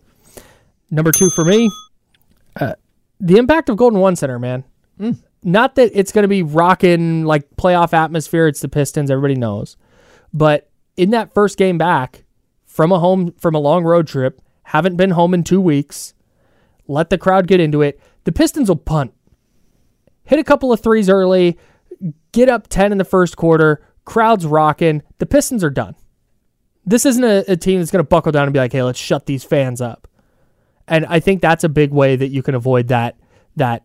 [0.90, 1.70] Number two for me,
[2.60, 2.74] uh,
[3.20, 4.64] the impact of Golden One Center, man.
[5.42, 8.46] Not that it's going to be rocking like playoff atmosphere.
[8.46, 9.76] It's the Pistons, everybody knows.
[10.32, 12.24] But in that first game back
[12.66, 16.14] from a home from a long road trip, haven't been home in two weeks.
[16.86, 18.00] Let the crowd get into it.
[18.24, 19.14] The Pistons will punt,
[20.24, 21.58] hit a couple of threes early,
[22.32, 23.82] get up ten in the first quarter.
[24.10, 25.02] Crowd's rocking.
[25.18, 25.94] The Pistons are done.
[26.84, 28.98] This isn't a, a team that's going to buckle down and be like, "Hey, let's
[28.98, 30.08] shut these fans up."
[30.88, 33.16] And I think that's a big way that you can avoid that
[33.54, 33.84] that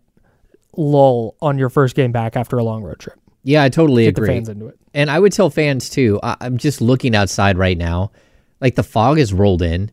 [0.76, 3.20] lull on your first game back after a long road trip.
[3.44, 4.34] Yeah, I totally Get the agree.
[4.34, 4.80] fans into it.
[4.96, 6.20] And I would tell fans too.
[6.24, 8.12] I, I'm just looking outside right now.
[8.60, 9.92] Like the fog has rolled in.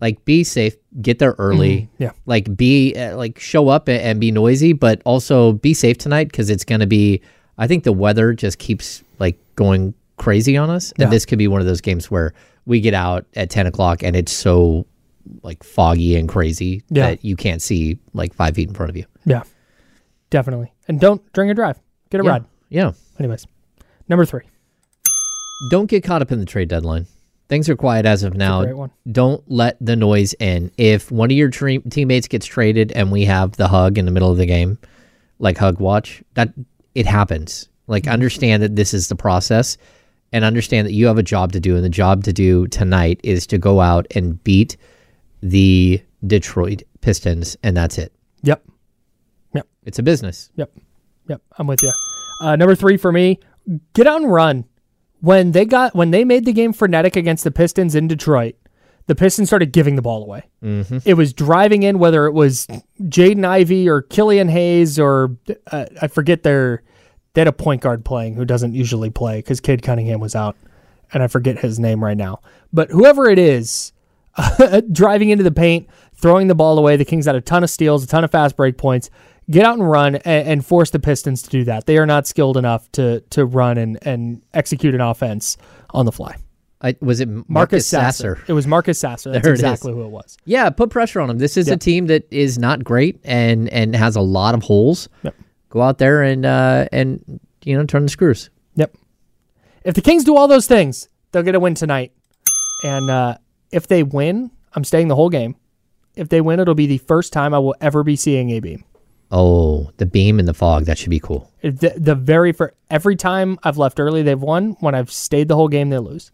[0.00, 0.76] Like be safe.
[1.00, 1.88] Get there early.
[1.98, 2.12] yeah.
[2.26, 6.28] Like be uh, like show up and, and be noisy, but also be safe tonight
[6.28, 7.20] because it's going to be.
[7.58, 9.02] I think the weather just keeps
[9.56, 11.10] going crazy on us, and Yeah.
[11.10, 12.32] this could be one of those games where
[12.66, 14.86] we get out at 10 o'clock and it's so
[15.42, 17.08] like foggy and crazy Yeah.
[17.10, 19.04] that you can't see like five feet in front of you.
[19.24, 19.42] Yeah,
[20.30, 20.72] definitely.
[20.88, 21.80] And don't drink and drive.
[22.10, 22.30] Get a yeah.
[22.30, 22.44] ride.
[22.68, 22.92] Yeah.
[23.18, 23.46] Anyways,
[24.08, 24.42] number three.
[25.70, 27.06] don't get caught up in the trade deadline.
[27.48, 28.88] Things are quiet as of now.
[29.10, 30.70] Don't let the noise in.
[30.78, 34.10] If one of your tre- teammates gets traded and we have the hug in the
[34.10, 34.78] middle of the game,
[35.38, 36.52] like hug watch, that
[36.94, 37.68] it happens.
[37.92, 39.76] Like understand that this is the process
[40.32, 43.20] and understand that you have a job to do and the job to do tonight
[43.22, 44.78] is to go out and beat
[45.42, 48.12] the Detroit Pistons and that's it.
[48.42, 48.64] Yep.
[49.54, 49.68] Yep.
[49.84, 50.50] It's a business.
[50.56, 50.72] Yep.
[51.28, 51.42] Yep.
[51.58, 51.92] I'm with you.
[52.40, 53.38] Uh, number three for me,
[53.92, 54.64] get out and run.
[55.20, 58.56] When they got when they made the game frenetic against the Pistons in Detroit,
[59.06, 60.44] the Pistons started giving the ball away.
[60.64, 60.98] Mm-hmm.
[61.04, 62.66] It was driving in, whether it was
[63.02, 65.36] Jaden Ivey or Killian Hayes or
[65.70, 66.82] uh, I forget their
[67.34, 70.56] they had a point guard playing who doesn't usually play because Cade Cunningham was out,
[71.12, 72.40] and I forget his name right now.
[72.72, 73.92] But whoever it is,
[74.92, 76.96] driving into the paint, throwing the ball away.
[76.96, 79.10] The Kings had a ton of steals, a ton of fast break points.
[79.50, 81.86] Get out and run and, and force the Pistons to do that.
[81.86, 85.56] They are not skilled enough to to run and, and execute an offense
[85.90, 86.36] on the fly.
[86.80, 88.36] I, was it Marcus, Marcus Sasser?
[88.36, 88.44] Sasser.
[88.48, 89.30] It was Marcus Sasser.
[89.32, 89.60] That's it is.
[89.60, 90.36] exactly who it was.
[90.44, 91.38] Yeah, put pressure on him.
[91.38, 95.08] This is a team that is not great and and has a lot of holes.
[95.22, 95.34] Yep.
[95.72, 98.50] Go out there and uh, and you know turn the screws.
[98.74, 98.94] Yep.
[99.84, 102.12] If the Kings do all those things, they'll get a win tonight.
[102.84, 103.38] And uh,
[103.70, 105.56] if they win, I'm staying the whole game.
[106.14, 108.84] If they win, it'll be the first time I will ever be seeing a beam.
[109.30, 110.84] Oh, the beam in the fog.
[110.84, 111.50] That should be cool.
[111.62, 114.76] The, the very for every time I've left early, they've won.
[114.80, 116.32] When I've stayed the whole game, they lose.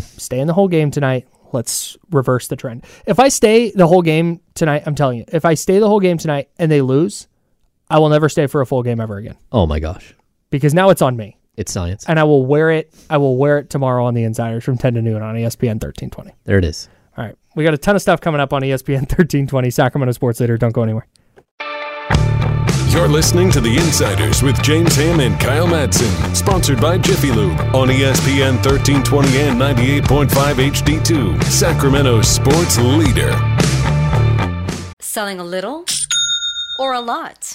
[0.00, 1.26] Stay in the whole game tonight.
[1.52, 2.84] Let's reverse the trend.
[3.06, 6.00] If I stay the whole game tonight, I'm telling you, if I stay the whole
[6.00, 7.26] game tonight and they lose,
[7.88, 10.14] I will never stay for a full game ever again Oh my gosh,
[10.50, 11.36] because now it's on me.
[11.56, 12.04] it's science.
[12.08, 12.92] and I will wear it.
[13.10, 16.32] I will wear it tomorrow on the Insiders from 10 to noon on ESPN 1320.
[16.44, 16.88] There it is.
[17.16, 17.34] All right.
[17.54, 19.70] We got a ton of stuff coming up on ESPN 1320.
[19.80, 20.58] Sacramento Sports Leader.
[20.58, 21.06] Don't go anywhere.
[22.90, 27.58] You're listening to The Insiders with James Ham and Kyle Madsen, sponsored by Jiffy Lube
[27.74, 33.32] on ESPN 1320 and 98.5 HD2, Sacramento sports leader.
[35.00, 35.84] Selling a little
[36.78, 37.54] or a lot?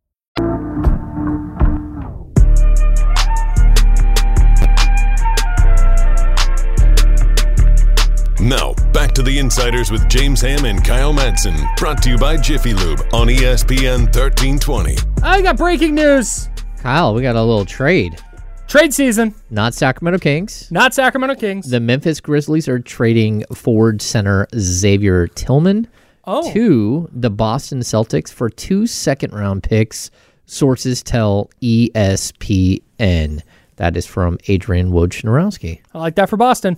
[8.41, 11.55] Now, back to the Insiders with James Ham and Kyle Madsen.
[11.77, 14.97] Brought to you by Jiffy Lube on ESPN 1320.
[15.21, 16.49] I got breaking news.
[16.79, 18.19] Kyle, we got a little trade.
[18.67, 20.71] Trade season, Not Sacramento Kings.
[20.71, 21.69] not Sacramento Kings.
[21.69, 25.87] The Memphis Grizzlies are trading forward center Xavier Tillman
[26.25, 30.09] oh, to the Boston Celtics for two second round picks.
[30.47, 33.43] Sources tell ESPN.
[33.75, 35.81] That is from Adrian Wojnarowski.
[35.93, 36.77] I like that for Boston.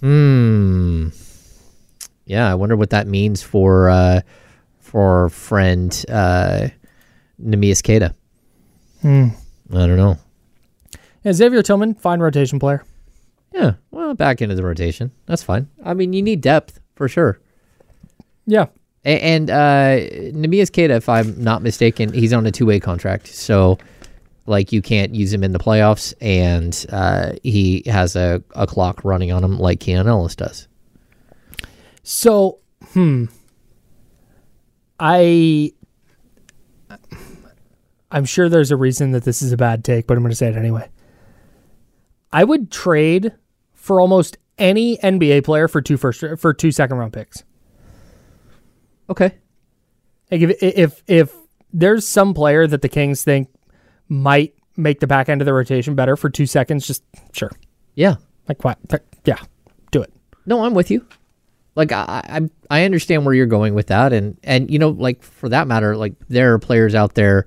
[0.00, 1.08] Hmm.
[2.26, 4.20] Yeah, I wonder what that means for uh,
[4.80, 6.68] for friend uh,
[7.42, 8.14] Nemias Queta.
[9.02, 9.28] Hmm.
[9.72, 10.18] I don't know.
[11.22, 12.84] Yeah, Xavier Tillman, fine rotation player.
[13.52, 15.12] Yeah, well, back into the rotation.
[15.26, 15.68] That's fine.
[15.84, 17.40] I mean, you need depth for sure.
[18.46, 18.66] Yeah.
[19.04, 19.98] A- And uh,
[20.36, 23.28] Nemias Queta, if I'm not mistaken, he's on a two way contract.
[23.28, 23.78] So,
[24.46, 29.04] like, you can't use him in the playoffs, and uh, he has a, a clock
[29.04, 30.68] running on him like Keon Ellis does.
[32.02, 32.58] So,
[32.92, 33.26] hmm.
[34.98, 35.72] I
[38.10, 40.36] I'm sure there's a reason that this is a bad take, but I'm going to
[40.36, 40.88] say it anyway.
[42.32, 43.32] I would trade
[43.74, 47.44] for almost any NBA player for two first for two second round picks.
[49.10, 49.34] Okay.
[50.30, 51.34] Like if if if
[51.72, 53.48] there's some player that the Kings think
[54.08, 57.50] might make the back end of the rotation better for two seconds, just sure.
[57.94, 58.16] Yeah.
[58.48, 58.78] Like what?
[59.24, 59.38] Yeah,
[59.90, 60.12] do it.
[60.46, 61.04] No, I'm with you.
[61.74, 62.40] Like I, I,
[62.70, 65.96] I understand where you're going with that, and and you know, like for that matter,
[65.96, 67.46] like there are players out there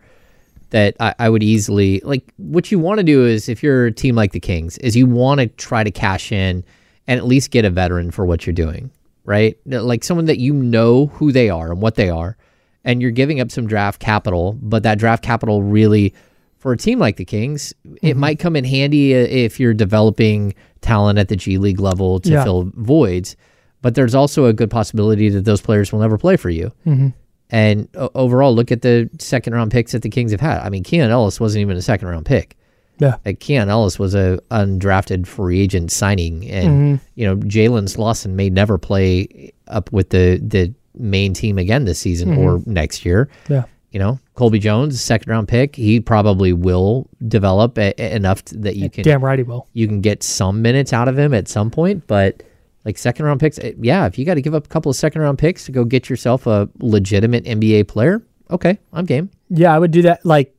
[0.69, 2.31] that I, I would easily like.
[2.37, 5.07] What you want to do is, if you're a team like the Kings, is you
[5.07, 6.63] want to try to cash in
[7.07, 8.91] and at least get a veteran for what you're doing,
[9.23, 9.57] right?
[9.65, 12.37] Like someone that you know who they are and what they are,
[12.83, 16.13] and you're giving up some draft capital, but that draft capital really.
[16.59, 18.19] For a team like the Kings, it mm-hmm.
[18.19, 22.43] might come in handy if you're developing talent at the G League level to Yeah.
[22.43, 23.35] fill voids,
[23.81, 26.71] but there's also a good possibility that those players will never play for you.
[26.85, 27.07] Mm-hmm.
[27.49, 30.59] And o- overall, look at the second round picks that the Kings have had.
[30.59, 32.57] I mean, Keon Ellis wasn't even a second round pick.
[32.99, 33.15] Yeah.
[33.25, 37.05] Like Keon Ellis was a undrafted free agent signing, and mm-hmm.
[37.15, 41.99] you know Jalen Slawson may never play up with the the main team again this
[41.99, 43.29] season or next year.
[43.47, 43.63] Yeah.
[43.91, 48.75] You know, Colby Jones, second round pick, he probably will develop a, a- enough that
[48.75, 49.67] you can Damn right he will.
[49.73, 52.43] you can get some minutes out of him at some point, but
[52.85, 53.57] like second round picks.
[53.59, 55.71] eh, Yeah, if you got to give up a couple of second round picks to
[55.71, 58.21] go get yourself a legitimate NBA player,
[58.51, 59.31] okay, I'm game.
[59.49, 60.23] Yeah, I would do that.
[60.23, 60.55] Like,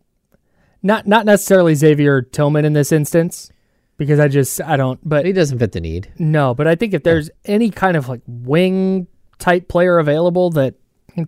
[0.83, 3.53] not not necessarily Xavier Tillman in this instance,
[3.97, 4.99] because I just I don't.
[5.09, 6.11] But he doesn't fit the need.
[6.19, 9.07] no, but I think if there's any kind of like wing
[9.39, 10.75] type player available that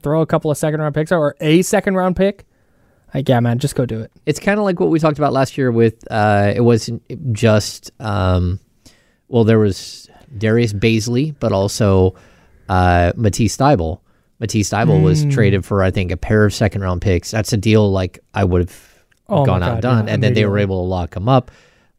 [0.02, 2.44] throw a couple of second round picks or a second round pick,
[3.14, 4.10] like yeah, man, just go do it.
[4.26, 7.90] It's kind of like what we talked about last year with uh, it wasn't just
[8.00, 8.60] um,
[9.28, 12.14] well there was Darius Bazley, but also
[12.68, 14.00] uh, Matisse Thybulle.
[14.40, 15.02] Matisse Thybulle Hmm.
[15.04, 17.30] was traded for I think a pair of second round picks.
[17.30, 18.88] That's a deal like I would have
[19.28, 21.28] Oh gone out God, and done, yeah, and then they were able to lock him
[21.28, 21.50] up.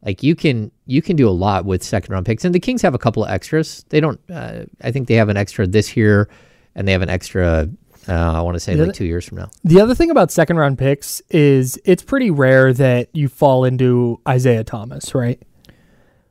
[0.04, 2.82] Like you can you can do a lot with second round picks, and the Kings
[2.82, 3.84] have a couple of extras.
[3.88, 4.20] They don't.
[4.30, 6.28] Uh, I think they have an extra this year,
[6.74, 7.68] and they have an extra.
[8.06, 9.50] Uh, I want to say Yeah, like two years from now.
[9.64, 14.20] The other thing about second round picks is it's pretty rare that you fall into
[14.28, 15.42] Isaiah Thomas, right?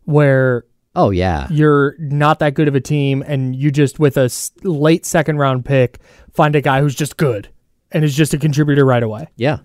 [0.03, 4.29] Where Oh yeah, you're not that good of a team and you just with a
[4.61, 5.97] late second round pick
[6.31, 7.49] find a guy who's just good
[7.91, 9.27] and is just a contributor right away.
[9.35, 9.59] yeah.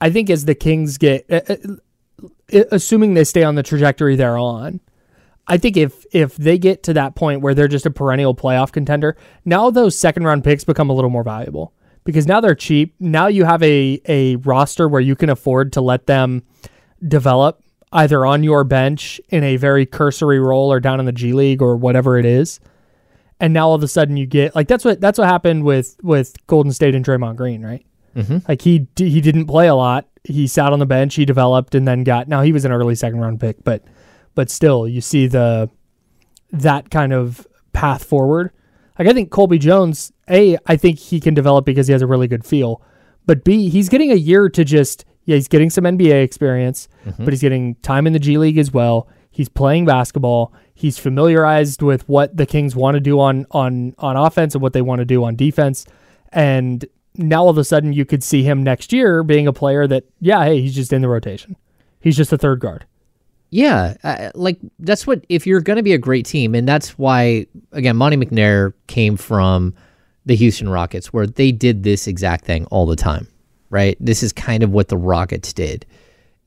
[0.00, 1.56] I think as the Kings get uh, uh,
[2.54, 4.80] uh, assuming they stay on the trajectory they're on,
[5.46, 8.72] I think if if they get to that point where they're just a perennial playoff
[8.72, 11.72] contender, now those second round picks become a little more valuable
[12.04, 12.94] because now they're cheap.
[13.00, 16.42] Now you have a a roster where you can afford to let them
[17.06, 21.32] develop either on your bench in a very cursory role or down in the G
[21.32, 22.60] League or whatever it is.
[23.40, 25.96] And now all of a sudden you get like that's what that's what happened with
[26.02, 27.84] with Golden State and Draymond Green, right?
[28.14, 28.38] Mm-hmm.
[28.48, 30.06] Like he he didn't play a lot.
[30.24, 31.14] He sat on the bench.
[31.14, 32.28] He developed and then got.
[32.28, 33.82] Now he was an early second round pick, but
[34.34, 35.70] but still, you see the
[36.52, 38.50] that kind of path forward.
[38.98, 42.06] Like I think Colby Jones, a I think he can develop because he has a
[42.06, 42.82] really good feel,
[43.26, 47.24] but b he's getting a year to just yeah he's getting some NBA experience, mm-hmm.
[47.24, 49.08] but he's getting time in the G League as well.
[49.30, 50.52] He's playing basketball.
[50.74, 54.72] He's familiarized with what the Kings want to do on on on offense and what
[54.72, 55.86] they want to do on defense,
[56.32, 59.86] and now all of a sudden you could see him next year being a player
[59.86, 61.56] that yeah hey he's just in the rotation,
[62.00, 62.84] he's just a third guard.
[63.50, 66.96] Yeah, uh, like that's what if you're going to be a great team, and that's
[66.98, 69.74] why again Monte McNair came from
[70.24, 73.26] the Houston Rockets, where they did this exact thing all the time,
[73.70, 73.96] right?
[73.98, 75.84] This is kind of what the Rockets did.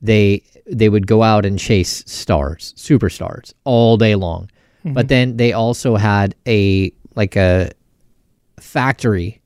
[0.01, 4.49] They they would go out and chase stars, superstars, all day long,
[4.85, 7.71] but then they also had a like a
[8.59, 9.41] factory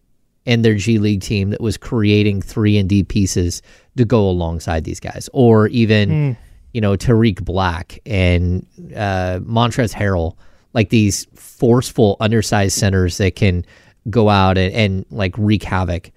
[0.45, 3.61] in their G League team that was creating three and D pieces
[3.97, 6.37] to go alongside these guys, or even
[6.77, 8.63] you know Tarik Black and
[8.95, 10.35] uh, Montrezl Harrell,
[10.73, 13.65] like these forceful, undersized centers that can
[14.11, 16.11] go out and, and like wreak havoc.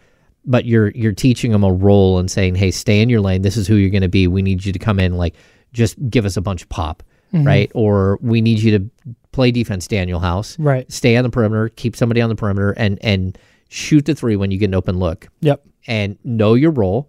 [0.44, 3.40] But you're you're teaching them a role and saying, "Hey, stay in your lane.
[3.40, 4.26] This is who you're going to be.
[4.26, 5.34] We need you to come in, like,
[5.72, 7.72] just give us a bunch of pop, right?
[7.74, 8.90] Or we need you to
[9.32, 10.90] play defense, Danuel House, Right.
[10.92, 13.38] Stay on the perimeter, keep somebody on the perimeter, and and
[13.70, 15.62] shoot the three when you get an open look Yep.
[15.86, 17.08] and know your role.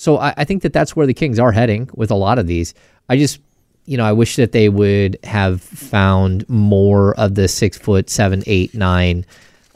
[0.00, 2.46] So I, I think that that's where the Kings are heading with a lot of
[2.46, 2.72] these.
[3.10, 3.38] I just,
[3.84, 8.42] you know, I wish that they would have found more of the six foot seven,
[8.46, 9.26] eight, nine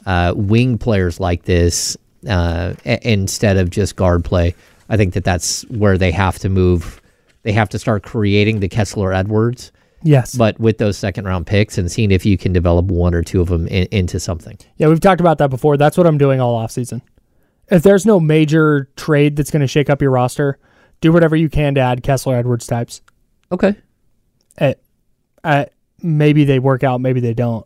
[0.07, 1.95] uh, wing players like this
[2.27, 4.55] uh, a- instead of just guard play.
[4.89, 7.01] I think that that's where they have to move.
[7.43, 10.33] They have to start creating the Kessler Edwards, Yes.
[10.33, 13.41] but with those second round picks and seeing if you can develop one or two
[13.41, 14.57] of them in, into something.
[14.77, 15.77] Yeah, we've talked about that before.
[15.77, 17.01] That's what I'm doing all offseason.
[17.69, 20.59] If there's no major trade that's going to shake up your roster,
[21.01, 23.01] do whatever you can to add Kessler Edwards types.
[23.51, 23.75] Okay.
[24.57, 24.81] Eh, at,
[25.43, 27.65] at, maybe they work out, maybe they don't.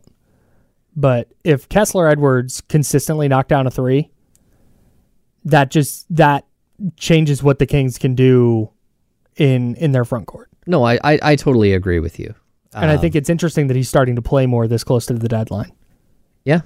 [0.96, 4.10] But if Kessler Edwards consistently knock down a three,
[5.44, 6.46] that just that
[6.96, 8.70] changes what the Kings can do
[9.36, 10.50] in in their front court.
[10.66, 12.34] No, I, I, I totally agree with you.
[12.74, 15.14] And I um, think it's interesting that he's starting to play more this close to
[15.14, 15.72] the deadline.
[16.44, 16.60] Yeah.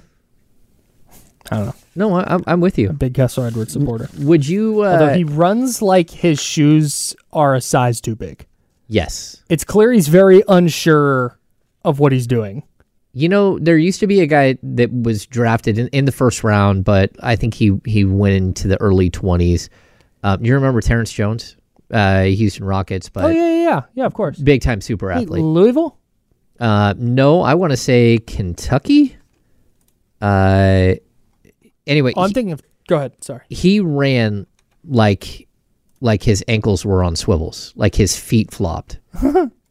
[1.51, 1.75] I don't know.
[1.95, 2.89] No, I, I'm, I'm with you.
[2.91, 4.09] Big Kessler Edwards supporter.
[4.19, 4.81] Would you?
[4.81, 8.45] Uh, Although he runs like his shoes are a size too big.
[8.87, 9.43] yes.
[9.49, 11.37] It's clear he's very unsure
[11.83, 12.63] of what he's doing.
[13.13, 16.43] You know, there used to be a guy that was drafted in, in the first
[16.43, 19.69] round, but I think he he went into the early twenties.
[20.23, 21.55] Um, you remember Terrence Jones,
[21.91, 24.05] uh, Houston Rockets, but oh yeah, yeah, yeah, yeah.
[24.05, 24.37] Of course.
[24.39, 25.43] big time super Hey, athlete.
[25.43, 25.97] Louisville.
[26.59, 29.15] Uh, no, I want to say Kentucky.
[30.21, 30.95] Uh,
[31.87, 32.61] anyway, Oh, I'm he- thinking of.
[32.87, 33.23] Go ahead.
[33.23, 33.41] Sorry.
[33.49, 34.45] he ran
[34.87, 35.47] like
[36.01, 38.99] like his ankles were on swivels, like his feet flopped.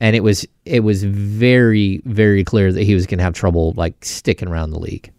[0.00, 3.72] and it was it was very very clear that he was going to have trouble
[3.76, 5.12] like sticking around the league.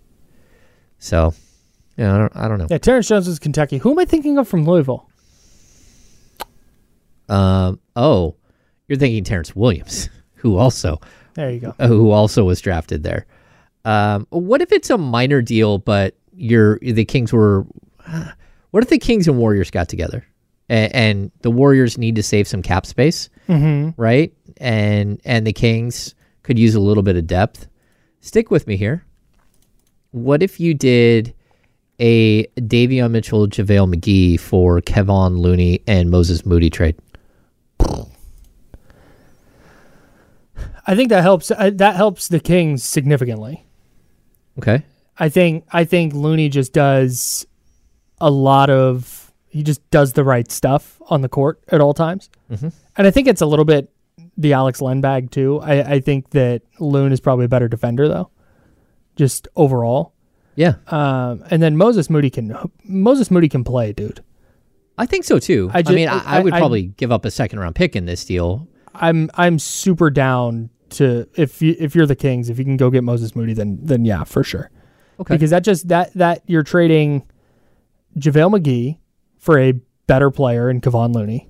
[1.00, 1.34] So,
[1.98, 2.68] yeah, I don't I don't know.
[2.70, 3.78] Yeah, Terrence Jones is Kentucky.
[3.78, 5.08] Who am I thinking of from Louisville?
[7.30, 8.36] Um, oh,
[8.88, 11.00] you're thinking Terrence Williams, who also
[11.34, 11.72] There you go.
[11.88, 13.26] who also was drafted there.
[13.84, 17.66] Um, what if it's a minor deal, but you're the Kings were?
[18.72, 20.26] What if the Kings and Warriors got together,
[20.68, 23.92] and, and the Warriors need to save some cap space, mm-hmm.
[23.96, 24.34] right?
[24.58, 26.14] And and the Kings
[26.44, 27.70] could use a little bit of depth.
[28.20, 29.06] Stick with me here.
[30.12, 31.34] What if you did
[32.00, 36.98] a Davion Mitchell, JaVale McGee for Kevon Looney and Moses Moody trade?
[40.88, 41.50] I think that helps.
[41.50, 43.66] Uh, that helps the Kings significantly.
[44.60, 44.84] Okay.
[45.18, 47.45] I think I think Looney just does
[48.20, 52.30] a lot of he just does the right stuff on the court at all times,
[52.51, 52.70] mm-hmm.
[52.97, 53.89] and I think it's a little bit
[54.38, 55.59] the Alex Len bag too.
[55.61, 58.30] I, I think that Loon is probably a better defender though,
[59.16, 60.13] just overall.
[60.55, 60.76] Yeah.
[60.88, 64.22] Um, and then Moses Moody can Moses Moody can play, dude.
[64.97, 65.70] I think so too.
[65.74, 67.59] I, I ju- ju- mean, I, I I- would I- probably give up a second
[67.59, 68.68] round pick in this deal.
[68.93, 72.89] I'm I'm super down to if you if you're the Kings, if you can go
[72.89, 74.70] get Moses Moody, then then yeah, for sure.
[75.20, 75.36] Okay.
[75.36, 77.28] Because that just that that you're trading
[78.18, 78.97] JaVale McGee
[79.38, 79.74] for a
[80.07, 81.49] better player in Kevon Looney.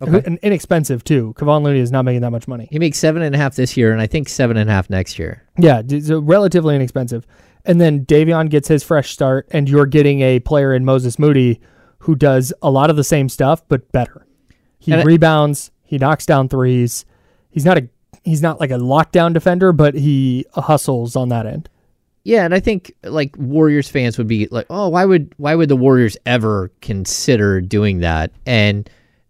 [0.00, 0.22] Okay.
[0.24, 1.34] And inexpensive too.
[1.36, 2.68] Kevon Looney is not making that much money.
[2.70, 4.88] He makes seven and a half this year, and I think seven and a half
[4.88, 5.42] next year.
[5.58, 7.26] Yeah, so relatively inexpensive.
[7.64, 11.60] And then Davion gets his fresh start, and you're getting a player in Moses Moody
[11.98, 14.24] who does a lot of the same stuff but better.
[14.78, 17.04] He And rebounds, he knocks down threes.
[17.50, 17.88] He's not a
[18.22, 21.68] he's not like a lockdown defender, but he hustles on that end.
[22.24, 25.68] Yeah, and I think like Warriors fans would be like, "Oh, why would why would
[25.68, 28.88] the Warriors ever consider doing that?" And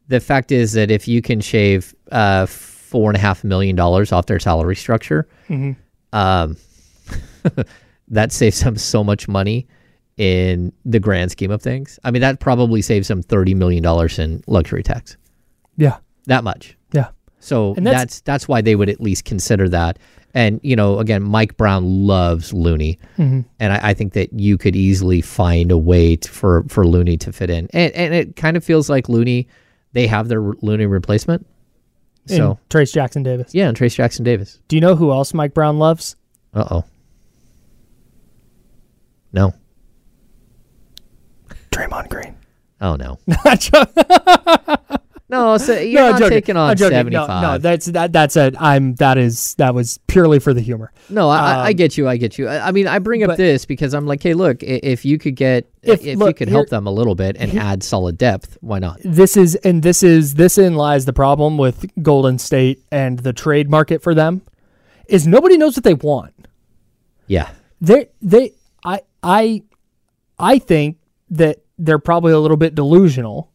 [0.09, 4.11] the fact is that if you can shave uh, four and a half million dollars
[4.11, 5.29] off their salary structure,
[6.13, 6.57] um,
[8.09, 9.69] that saves them so much money
[10.17, 11.99] in the grand scheme of things.
[12.05, 15.17] I mean, that probably saves them thirty million dollars in luxury tax.
[15.77, 15.99] Yeah.
[16.27, 16.77] That much.
[17.49, 19.99] So And that's, that's- that's why they would at least consider that.
[20.35, 23.41] And you know, again, Mike Brown loves Looney, Mm-hmm.
[23.59, 27.17] and I, I think that you could easily find a way to, for for Looney
[27.19, 27.67] to fit in.
[27.73, 29.49] And and it kind of feels like Looney,
[29.95, 31.47] they have their Looney replacement.
[32.27, 33.55] So Trayce Jackson Davis.
[33.55, 34.61] yeah, and Trayce Jackson Davis.
[34.69, 36.15] Do you know who else Mike Brown loves?
[36.53, 36.85] Uh oh.
[39.33, 39.55] No.
[41.71, 42.37] Draymond Green.
[42.83, 43.19] Oh no.
[45.31, 46.31] No, so you're No, not joking.
[46.37, 48.13] taking on I'm No, no, that's that.
[48.13, 48.51] That's a.
[48.59, 48.95] I'm.
[48.95, 49.55] That is.
[49.57, 50.91] That was purely for the humor.
[51.11, 52.09] No, I, I Um, get you.
[52.09, 52.49] I get you.
[52.49, 55.19] I, I mean, I bring up but- this because I'm like, hey, look, if you
[55.19, 58.17] could get, if, If- you look, could help them a little bit and add solid
[58.17, 59.01] depth, why not?
[59.05, 63.33] This is and this is this in lies the problem with Golden State and the
[63.35, 64.41] trade market for them,
[65.09, 66.33] is nobody knows what they want.
[67.27, 67.51] Yeah.
[67.83, 68.53] They they
[68.83, 69.63] I I
[70.39, 70.97] I think
[71.31, 73.51] that they're probably a little bit delusional,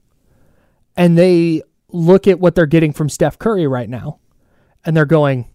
[0.96, 4.20] and they look at what they're getting from Steph Curry right now,
[4.86, 5.48] and they're going,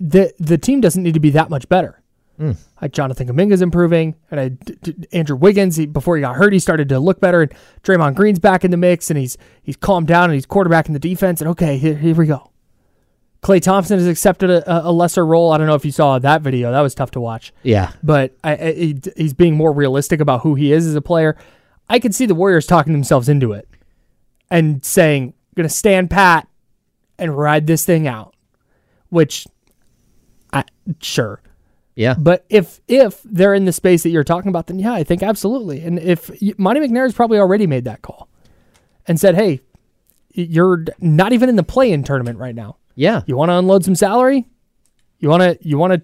[0.00, 2.02] the the team doesn't need to be that much better.
[2.36, 2.52] Hmm.
[2.80, 6.52] Like Jonathan Kuminga's improving, and I, d- d- Andrew Wiggins he, before he got hurt,
[6.52, 7.52] he started to look better, and
[7.82, 11.00] Draymond Green's back in the mix, and he's he's calmed down, and he's quarterbacking the
[11.00, 12.50] defense, and okay, here, here we go.
[13.42, 15.52] Klay Thompson has accepted a, a lesser role.
[15.52, 17.92] I don't know if you saw that video; that was tough to watch Yeah.
[18.04, 21.36] but I, I, he- he's being more realistic about who he is as a player.
[21.88, 23.67] I could see the Warriors talking themselves into it
[24.50, 26.48] and saying, "Going to stand pat
[27.18, 28.34] and ride this thing out,"
[29.10, 29.46] which,
[30.52, 30.64] I,
[31.00, 31.42] sure.
[31.94, 32.14] Yeah.
[32.18, 35.22] But if if they're in the space that you're talking about, then yeah, I think
[35.22, 35.82] absolutely.
[35.82, 38.28] And if Monte McNair's probably already made that call
[39.06, 39.60] and said, "Hey,
[40.32, 42.76] you're not even in the play-in tournament right now.
[42.94, 43.22] Yeah.
[43.26, 44.46] You want to unload some salary?
[45.18, 46.00] You want to you want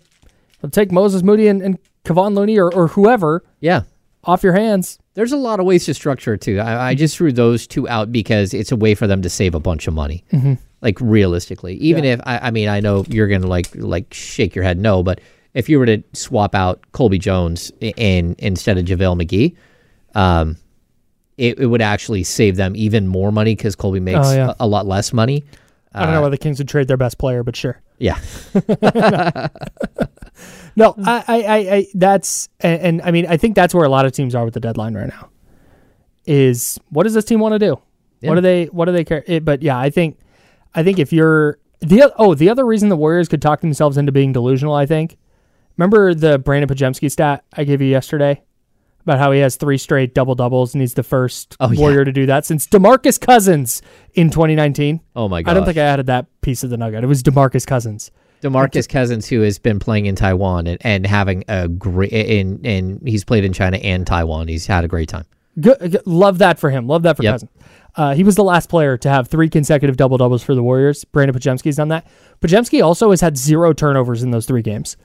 [0.62, 3.82] to take Moses Moody and, and Kevon Looney or, or whoever Yeah.
[4.24, 4.98] off your hands?
[5.14, 6.58] There's a lot of ways to structure it too.
[6.60, 9.54] I, I just threw those two out because it's a way for them to save
[9.54, 10.24] a bunch of money.
[10.82, 14.64] Like realistically, even if I, I mean, I know you're gonna like like shake your
[14.64, 15.20] head no, but
[15.54, 19.56] if you were to swap out Colby Jones in instead of JaVale McGee,
[20.14, 20.56] um,
[21.38, 24.50] it, it would actually save them even more money because Colby makes Oh, yeah.
[24.58, 25.44] a, a lot less money.
[25.94, 27.80] I don't know why the Kings would trade their best player, but sure.
[27.98, 28.18] Yeah.
[30.76, 33.88] No, I, I, I, I that's and, and I mean I think that's where a
[33.88, 35.30] lot of teams are with the deadline right now.
[36.26, 37.80] Is what does this team want to do?
[38.20, 38.30] Yeah.
[38.30, 39.22] What do they what do they care?
[39.26, 40.18] It, but yeah, I think
[40.74, 44.12] I think if you're the oh the other reason the Warriors could talk themselves into
[44.12, 45.16] being delusional, I think.
[45.76, 48.42] Remember the Brandon Podziemski stat I gave you yesterday
[49.02, 51.80] about how he has three straight double doubles and he's the first Oh, yeah.
[51.80, 53.82] Warrior to do that since Demarcus Cousins
[54.14, 55.00] in 2019.
[55.14, 55.50] Oh my god.
[55.50, 57.04] I don't think I added that piece of the nugget.
[57.04, 58.10] It was Demarcus Cousins.
[58.44, 63.00] Demarcus Cousins, who has been playing in Taiwan and, and having a great, in and
[63.06, 64.48] he's played in China and Taiwan.
[64.48, 65.24] He's had a great time.
[65.60, 66.86] Good, good- love that for him.
[66.86, 67.32] Love that for Yep.
[67.34, 67.50] Cousins.
[67.96, 71.04] Uh, he was the last player to have three consecutive double doubles for the Warriors.
[71.04, 72.06] Brandon Podziemski's done that.
[72.40, 74.96] Podziemski also has had zero turnovers in those three games.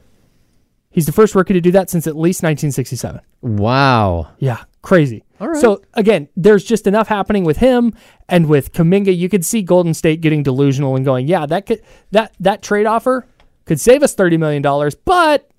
[0.90, 3.22] He's the first rookie to do that since at least 1967.
[3.42, 4.30] Wow.
[4.40, 5.24] Yeah, crazy.
[5.40, 5.62] All right.
[5.62, 7.94] So again, there's just enough happening with him
[8.28, 9.16] and with Kuminga.
[9.16, 11.82] You could see Golden State getting delusional and going, "Yeah, that could
[12.12, 13.26] that that trade offer
[13.66, 15.50] could save us thirty million dollars, but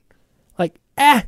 [0.58, 1.22] like, eh,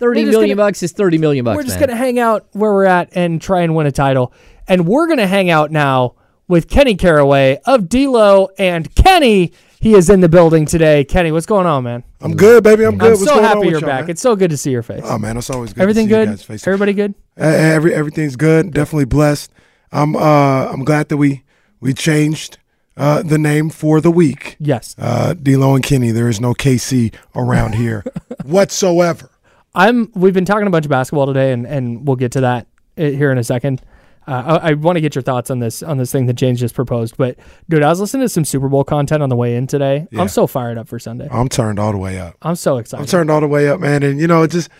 [0.00, 1.56] Thirty million gonna- bucks is thirty million bucks.
[1.56, 1.88] we're just man.
[1.88, 4.32] gonna hang out where we're at and try and win a title.
[4.66, 6.14] And we're gonna hang out now
[6.48, 9.52] with Kenny Caraway of D'Lo and Kenny.
[9.84, 11.04] He is in the building today.
[11.04, 12.04] Kenny, what's going on, man?
[12.22, 12.84] I'm good, baby.
[12.86, 13.04] I'm good.
[13.04, 14.04] I'm What's so going happy on with you're back.
[14.04, 14.10] man?
[14.12, 15.02] It's so good to see your face.
[15.04, 15.82] oh man, it's always good.
[15.82, 16.28] Everything to see good?
[16.28, 17.14] You guys face Everybody good?
[17.38, 18.72] Uh, every everything's good.
[18.72, 19.52] Definitely blessed.
[19.92, 21.44] I'm uh I'm glad that we
[21.80, 22.56] we changed
[22.96, 24.56] uh the name for the week.
[24.58, 24.94] Yes.
[24.96, 26.12] Uh, D'Lo and Kenny.
[26.12, 28.04] There is no KC around here
[28.46, 29.28] whatsoever.
[29.74, 30.10] I'm.
[30.14, 33.02] We've been talking a bunch of basketball today, and, and we'll get to that uh,
[33.02, 33.82] here in a second.
[34.26, 36.60] Uh, I, I want to get your thoughts on this on this thing that James
[36.60, 37.16] just proposed.
[37.16, 40.06] But dude, I was listening to some Super Bowl content on the way in today.
[40.10, 40.20] Yeah.
[40.20, 41.28] I'm so fired up for Sunday.
[41.30, 42.36] I'm turned all the way up.
[42.42, 43.02] I'm so excited.
[43.02, 44.02] I'm turned all the way up, man.
[44.02, 44.70] And you know, it just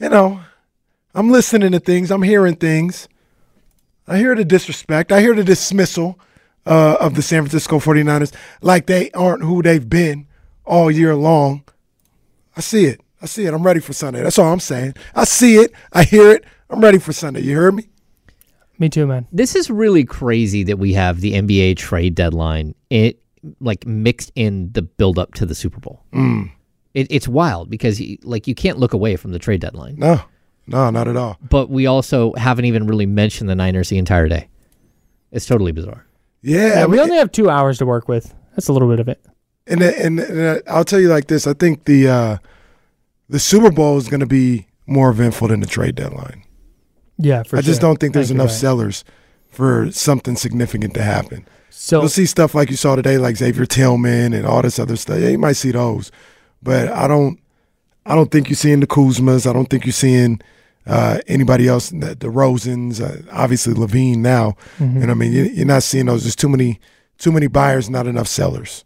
[0.00, 0.40] you know,
[1.14, 2.10] I'm listening to things.
[2.10, 3.08] I'm hearing things.
[4.06, 5.12] I hear the disrespect.
[5.12, 6.18] I hear the dismissal
[6.66, 10.26] uh, of the San Francisco 49ers like they aren't who they've been
[10.64, 11.64] all year long.
[12.56, 13.00] I see it.
[13.20, 13.54] I see it.
[13.54, 14.22] I'm ready for Sunday.
[14.22, 14.94] That's all I'm saying.
[15.14, 15.72] I see it.
[15.92, 16.44] I hear it.
[16.70, 17.40] I'm ready for Sunday.
[17.40, 17.88] You heard me?
[18.78, 19.26] Me too, man.
[19.32, 23.20] This is really crazy that we have the NBA trade deadline it
[23.60, 26.02] like mixed in the build up to the Super Bowl.
[26.12, 26.50] Mm.
[26.94, 30.20] It, it's wild because you, like you can't look away from the trade deadline, No,
[30.66, 31.38] no, not at all.
[31.48, 34.48] but we also haven't even really mentioned the Niners the entire day.
[35.30, 36.06] It's totally bizarre.
[36.42, 38.34] Yeah, Yeah, I we only have two hours to work with.
[38.52, 39.24] That's a little bit of it.
[39.66, 41.46] and and, and I'll tell you like this.
[41.46, 42.38] I think the uh,
[43.28, 46.42] the Super Bowl is going to be more eventful than the trade deadline.
[47.18, 47.90] Yeah, for I just sure.
[47.90, 49.04] don't think there's Thank enough sellers
[49.50, 51.46] for something significant to happen.
[51.70, 54.96] So You'll see stuff like you saw today, like Xavier Tillman and all this other
[54.96, 55.20] stuff.
[55.20, 56.10] Yeah, you might see those,
[56.62, 57.38] but I don't.
[58.06, 59.48] I don't think you're seeing the Kuzmas.
[59.48, 60.40] I don't think you're seeing
[60.86, 61.90] uh, anybody else.
[61.90, 64.56] The, the Rosens, uh, obviously LaVine now.
[64.78, 65.00] Mm-hmm.
[65.00, 66.24] What I mean, you, you're not seeing those.
[66.24, 66.80] There's too many,
[67.18, 68.84] too many buyers, not enough sellers.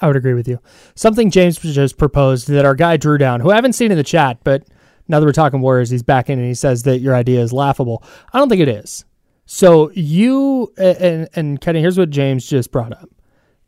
[0.00, 0.60] I would agree with you.
[0.94, 4.04] Something James just proposed that our guy Drew Down, who I haven't seen in the
[4.04, 4.64] chat, but
[5.08, 7.52] now that we're talking Warriors, he's back in and he says that your idea is
[7.52, 8.04] laughable.
[8.32, 9.04] I don't think it is.
[9.46, 13.08] So you and and Kenny, here's what James just brought up: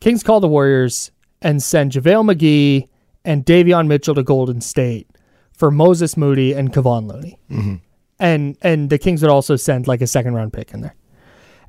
[0.01, 1.11] Kings call the Warriors
[1.41, 2.89] and send JaVale McGee
[3.25, 5.09] and Davion Mitchell to Golden State
[5.53, 7.77] for Moses Moody and Kevon Looney, mm-hmm.
[8.19, 10.95] and and the Kings would also send like a second round pick in there.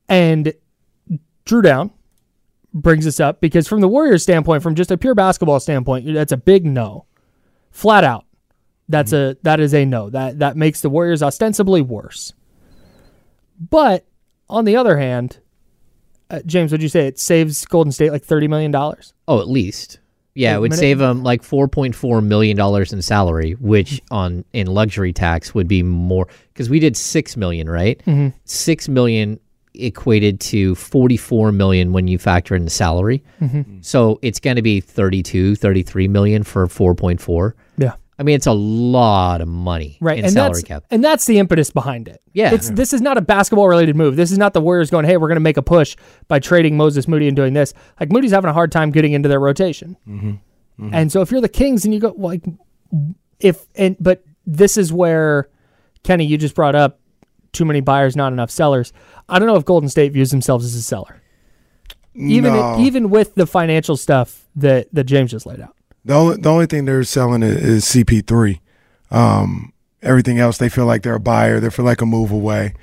[0.09, 0.53] And
[1.45, 1.91] Drew Down
[2.74, 6.32] brings this up because from the Warriors standpoint, from just a pure basketball standpoint, that's
[6.32, 7.05] a big no.
[7.72, 8.26] Flat out.
[8.92, 10.10] That's a that is a no.
[10.10, 12.34] That that makes the Warriors ostensibly worse.
[13.70, 14.06] But
[14.50, 15.39] on the other hand,
[16.30, 19.14] uh, James, would you say it saves Golden State like thirty million dollars?
[19.28, 20.00] Oh, at least.
[20.34, 20.80] Yeah, Wait it would minute.
[20.80, 25.54] save them like four point four million dollars in salary, which on in luxury tax
[25.54, 28.02] would be more because we did six million, right?
[28.06, 28.30] Mm-hmm.
[28.46, 29.39] Six million
[29.74, 33.24] equated to forty four million when you factor in the salary.
[33.42, 33.82] Mm-hmm.
[33.82, 37.56] So it's going to be 32, 33 million for four point four.
[37.78, 37.96] Yeah.
[38.22, 40.19] I mean, it's a lot of money Right.
[40.19, 40.84] in and salary that's cap.
[40.91, 42.22] and that's the impetus behind it.
[42.34, 42.53] Yeah.
[42.53, 44.15] It's this is not a basketball related move.
[44.15, 45.95] This is not the Warriors going, hey, we're gonna make a push
[46.28, 47.74] by trading Moses Moody and doing this.
[47.99, 49.97] Like Moody's having a hard time getting into their rotation.
[50.07, 50.30] Mm-hmm.
[50.30, 50.89] Mm-hmm.
[50.93, 52.43] And so if you're the Kings and you go like
[53.39, 55.49] if and but this is where
[56.03, 56.99] Kenny, you just brought up
[57.53, 58.93] too many buyers, not enough sellers.
[59.28, 61.22] I don't know if Golden State views themselves as a seller.
[62.13, 62.78] Even No.
[62.80, 65.76] even with the financial stuff that, that James just laid out.
[66.04, 68.60] The only the only thing they're selling is, is CP3.
[69.12, 71.60] Um, everything else, they feel like they're a buyer.
[71.60, 72.74] They feel like a move away.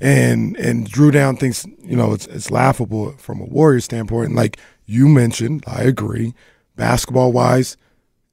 [0.00, 4.28] And and Drew Down thinks you know it's it's laughable from a Warrior standpoint.
[4.28, 6.34] And like you mentioned, I agree.
[6.76, 7.78] Basketball wise,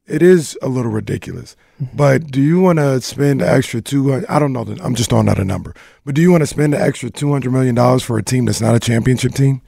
[0.06, 1.56] it is a little ridiculous.
[1.94, 4.28] But do you want to spend the extra two hundred?
[4.28, 4.64] I don't know.
[4.64, 5.74] The, I'm just throwing out a number.
[6.06, 8.46] But do you want to spend the extra two hundred million dollars for a team
[8.46, 9.62] that's not a championship team?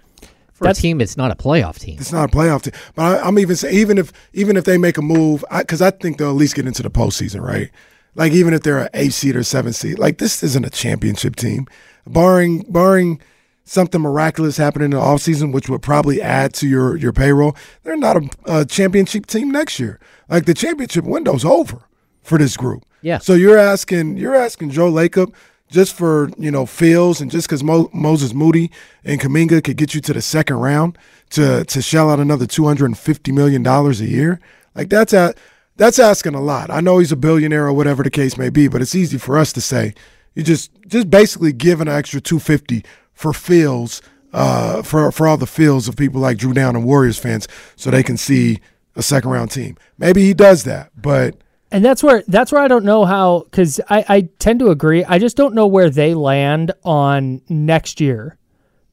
[0.56, 1.98] For a team, it's not a playoff team.
[2.00, 2.74] It's not a playoff team.
[2.96, 5.92] But I, I'm even saying, even if even if they make a move, because I,
[5.92, 7.70] think they'll at least get into the postseason, right?
[8.16, 11.36] Like even if they're an eight seed or seven seed, like this isn't a championship
[11.36, 11.68] team,
[12.08, 13.22] barring barring
[13.66, 17.54] something miraculous happening in the offseason, which would probably add to your your payroll.
[17.84, 20.00] They're not a, a championship team next year.
[20.30, 21.82] Like the championship window's over
[22.24, 22.86] for this group.
[23.02, 23.18] Yeah.
[23.18, 25.34] So you're asking you're asking Joe Lacob
[25.76, 28.72] just for you know feels and just because Mo- Moses Moody
[29.04, 30.98] and Kuminga could get you to the second round
[31.32, 34.40] to to shell out another two hundred and fifty million dollars a year,
[34.74, 35.36] like that's a
[35.76, 36.72] that's asking a lot.
[36.72, 39.38] I know he's a billionaire or whatever the case may be, but it's easy for
[39.38, 39.94] us to say
[40.34, 44.02] you just just basically give an extra two fifty for feels,
[44.32, 47.92] uh, for for all the feels of people like Drew Down and Warriors fans, so
[47.92, 48.60] they can see
[48.96, 49.76] a second round team.
[49.98, 51.36] Maybe he does that, but
[51.76, 55.04] And that's where that's where I don't know how because I, I tend to agree.
[55.04, 58.38] I just don't know where they land on next year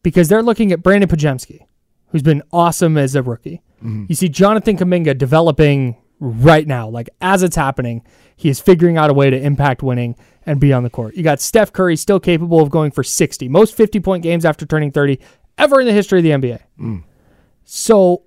[0.03, 1.61] because they're looking at Brandon Podziemski,
[2.09, 3.62] who's been awesome as a rookie.
[3.76, 4.07] Mm-hmm.
[4.09, 8.03] You see Jonathan Kuminga developing right now, like as it's happening,
[8.35, 11.14] he is figuring out a way to impact winning and be on the court.
[11.14, 14.66] You got Steph Curry still capable of going for 60, most 50 point games after
[14.66, 15.20] turning 30
[15.57, 16.59] ever in the history of the NBA.
[16.80, 17.05] Mm.
[17.64, 18.24] So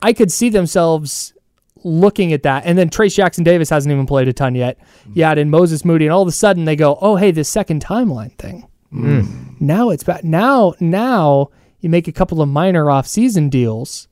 [0.00, 1.34] I could see themselves
[1.82, 2.64] looking at that.
[2.66, 4.78] And then Trayce Jackson Davis hasn't even played a ton yet.
[5.08, 5.16] Mm.
[5.16, 7.48] You add in Moses Moody, and all of a sudden they go, oh, hey, this
[7.48, 8.68] second timeline thing.
[8.92, 9.22] Mm.
[9.22, 9.60] Mm.
[9.60, 10.24] Now it's back.
[10.24, 11.50] Now, now
[11.80, 14.08] you make a couple of minor off-season deals,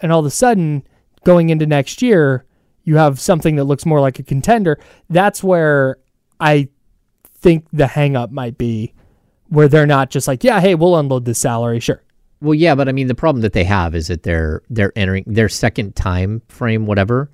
[0.00, 0.86] and all of a sudden,
[1.24, 2.44] going into next year,
[2.84, 4.78] you have something that looks more like a contender.
[5.10, 5.98] That's where
[6.40, 6.68] I
[7.24, 8.94] think the hang-up might be,
[9.48, 12.02] where they're not just like, yeah, hey, we'll unload this salary, sure.
[12.40, 15.24] Well, yeah, but I mean, the problem that they have is that they're they're entering
[15.26, 17.30] their second time frame, whatever.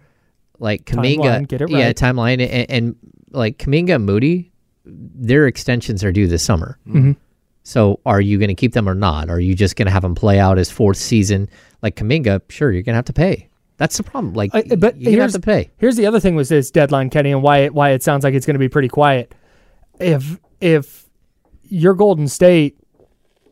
[0.58, 2.96] Like Kuminga, Timeline, get it yeah, timeline, and, and
[3.30, 4.52] like Kuminga and Moody,
[4.84, 6.78] their extensions are due this summer.
[6.86, 7.12] Mm-hmm.
[7.64, 9.30] So, are you going to keep them or not?
[9.30, 11.48] Are you just going to have them play out his fourth season?
[11.82, 13.48] Like Kuminga, sure, you're going to have to pay.
[13.76, 14.34] That's the problem.
[14.34, 15.70] Like, I- but to have to pay.
[15.78, 18.34] Here's the other thing with this deadline, Kenny, and why it, why it sounds like
[18.34, 19.34] it's going to be pretty quiet.
[19.98, 21.06] If if
[21.62, 22.78] you're Golden State,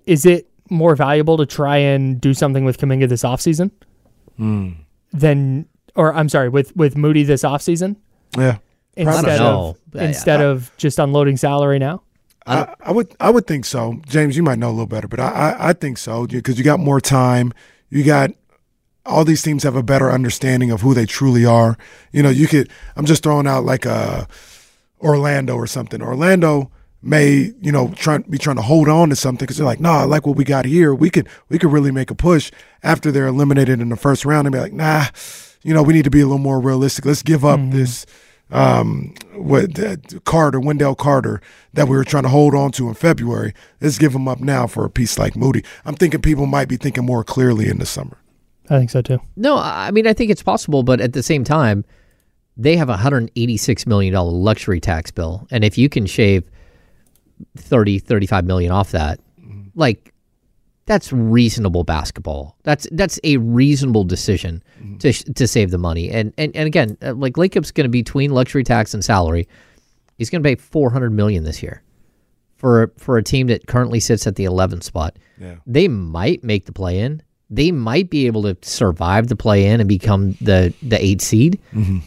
[0.06, 3.70] is it more valuable to try and do something with Kuminga this offseason
[4.36, 4.70] hmm.
[5.12, 7.96] than, or I'm sorry, with with Moody this offseason
[8.36, 8.58] yeah,
[8.96, 12.02] instead of instead of just unloading salary now?
[12.46, 14.00] I, I would I would think so.
[14.06, 16.64] James, you might know a little better, but I I, I think so because you
[16.64, 17.52] got more time.
[17.88, 18.30] You got
[19.04, 21.76] all these teams have a better understanding of who they truly are.
[22.12, 22.70] You know, you could.
[22.96, 24.26] I'm just throwing out like a
[25.00, 26.02] Orlando or something.
[26.02, 26.70] Orlando
[27.02, 30.00] may you know try be trying to hold on to something because they're like, nah,
[30.00, 30.94] I like what we got here.
[30.94, 32.50] We could we could really make a push
[32.82, 35.06] after they're eliminated in the first round and be like, nah,
[35.62, 37.04] you know, we need to be a little more realistic.
[37.04, 38.06] Let's give up this
[38.50, 41.40] um what uh, Carter, Wendell Carter
[41.72, 43.54] that we were trying to hold on to in February.
[43.80, 45.64] Let's give him up now for a piece like Moody.
[45.84, 48.18] I'm thinking people might be thinking more clearly in the summer.
[48.70, 49.20] I think so too.
[49.36, 51.84] No, I mean, I think it's possible, but at the same time,
[52.56, 55.46] they have a $186 million luxury tax bill.
[55.50, 56.48] And if you can shave
[57.56, 59.68] 30, 35 million off that, mm-hmm.
[59.74, 60.12] like,
[60.86, 62.56] that's reasonable basketball.
[62.64, 64.98] That's that's a reasonable decision mm-hmm.
[64.98, 66.10] to sh- to save the money.
[66.10, 69.46] And and, and again, uh, like Lacob's going to be between luxury tax and salary.
[70.18, 71.82] He's going to pay 400 million this year
[72.56, 75.16] for for a team that currently sits at the 11th spot.
[75.38, 75.56] Yeah.
[75.66, 77.22] They might make the play in.
[77.48, 81.60] They might be able to survive the play in and become the the 8 seed.
[81.72, 81.98] Mm-hmm.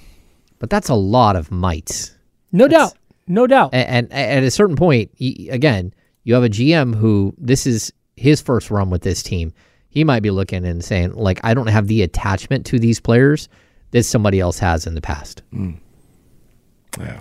[0.59, 2.15] But that's a lot of mites.
[2.51, 2.93] No doubt,
[3.27, 3.73] no doubt.
[3.73, 7.93] And, and at a certain point, y- again, you have a GM who this is
[8.15, 9.53] his first run with this team.
[9.89, 13.47] He might be looking and saying, like, I don't have the attachment to these players
[13.91, 15.41] that somebody else has in the past.
[15.53, 15.79] Mm.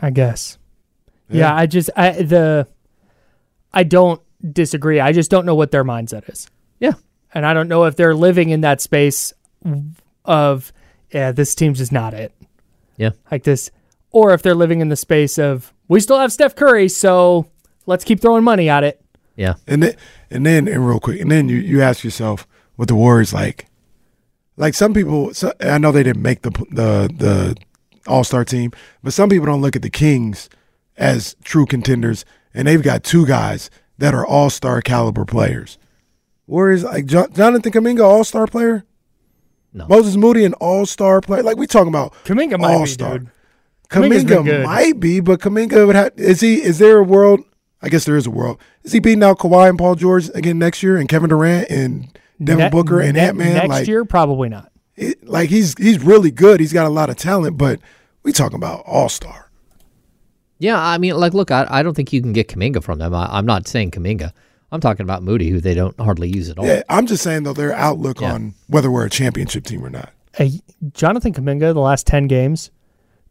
[0.03, 0.59] I guess.
[1.29, 1.55] Yeah.
[1.55, 2.69] I just I the
[3.73, 4.21] I don't
[4.53, 5.01] disagree.
[5.01, 6.49] I just don't know what their mindset is.
[6.79, 6.93] Yeah.
[7.33, 9.33] And I don't know if they're living in that space
[10.25, 10.73] of
[11.11, 12.33] yeah, this team's just not it.
[12.97, 13.11] Yeah.
[13.31, 13.71] Like this
[14.11, 17.47] or if they're living in the space of we still have Steph Curry, so
[17.87, 19.01] let's keep throwing money at it.
[19.37, 19.55] Yeah.
[19.67, 19.97] And then,
[20.31, 23.67] and then, and real quick, and then you, you ask yourself what the Warriors like.
[24.57, 27.57] Like some people, so, I know they didn't make the the the
[28.07, 28.71] All Star team,
[29.03, 30.49] but some people don't look at the Kings
[30.97, 33.69] as true contenders, and they've got two guys
[33.99, 35.77] that are All Star caliber players.
[36.47, 38.85] Warriors like jo- Jonathan Kuminga, All Star player.
[39.73, 39.89] No.
[39.89, 41.43] Moses Moody, an All Star player.
[41.43, 43.19] Like we talking about Kuminga might All-Star.
[43.19, 43.31] dude.
[43.91, 44.65] Kuminga's been Kuminga good.
[44.67, 46.13] might be, but Kuminga would have.
[46.17, 46.63] Is he?
[46.63, 47.41] Is there a world?
[47.83, 48.59] I guess there is a world.
[48.83, 52.09] Is he beating out Kawhi and Paul George again next year, and Kevin Durant and
[52.43, 53.55] Devin Ne- Booker and ne- Ant Man?
[53.55, 54.73] Next Like, year, probably not.
[54.97, 56.61] it- like he's he's really good.
[56.61, 57.81] He's got a lot of talent, but
[58.23, 59.51] we talking about All Star.
[60.59, 60.81] Yeah.
[60.81, 63.15] I mean, like, look, I, I don't think you can get Kuminga from them.
[63.15, 64.33] I, I'm not saying Kuminga.
[64.73, 66.67] I'm talking about Moody, who they don't hardly use at all.
[66.67, 68.33] Yeah, I'm just saying though their outlook Yeah.
[68.33, 70.11] on whether we're a championship team or not.
[70.35, 70.61] Hey,
[70.95, 72.71] Jonathan Kuminga, the last 10 games,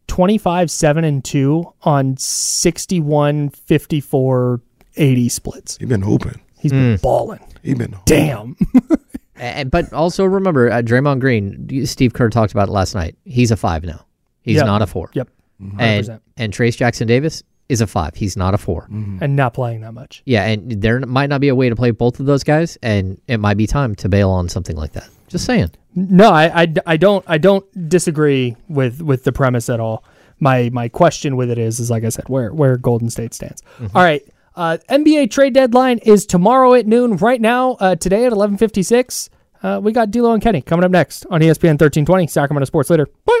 [0.06, 4.60] 25, 7, and 2 on 61, 54,
[4.96, 5.76] 80 splits.
[5.78, 6.40] He's been hooping.
[6.60, 6.76] He's Hmm.
[6.92, 7.40] been balling.
[7.62, 8.56] He's been Damn.
[9.36, 13.16] And, but also remember, uh, Draymond Green, Steve Kerr talked about it last night.
[13.24, 14.06] He's a five now.
[14.42, 14.66] He's Yep.
[14.66, 15.10] not a four.
[15.12, 15.28] Yep.
[15.60, 16.20] 100%.
[16.36, 18.14] and Trayce Jackson Davis is a five.
[18.14, 20.22] He's not a 4 And not playing that much.
[20.24, 23.20] Yeah, and there might not be a way to play both of those guys, and
[23.26, 25.08] it might be time to bail on something like that.
[25.28, 25.70] Just saying.
[25.94, 30.04] No, I, I, I don't I don't disagree with with the premise at all.
[30.40, 33.62] My my question with it is is like I said, where where Golden State stands.
[33.94, 34.22] All right,
[34.56, 37.16] Uh, NBA trade deadline is tomorrow at noon.
[37.16, 39.28] Right now, uh, today at 11:56,
[39.62, 43.06] uh, we got D'Lo and Kenny coming up next on ESPN 1320, Sacramento Sports Leader.
[43.24, 43.40] Bye.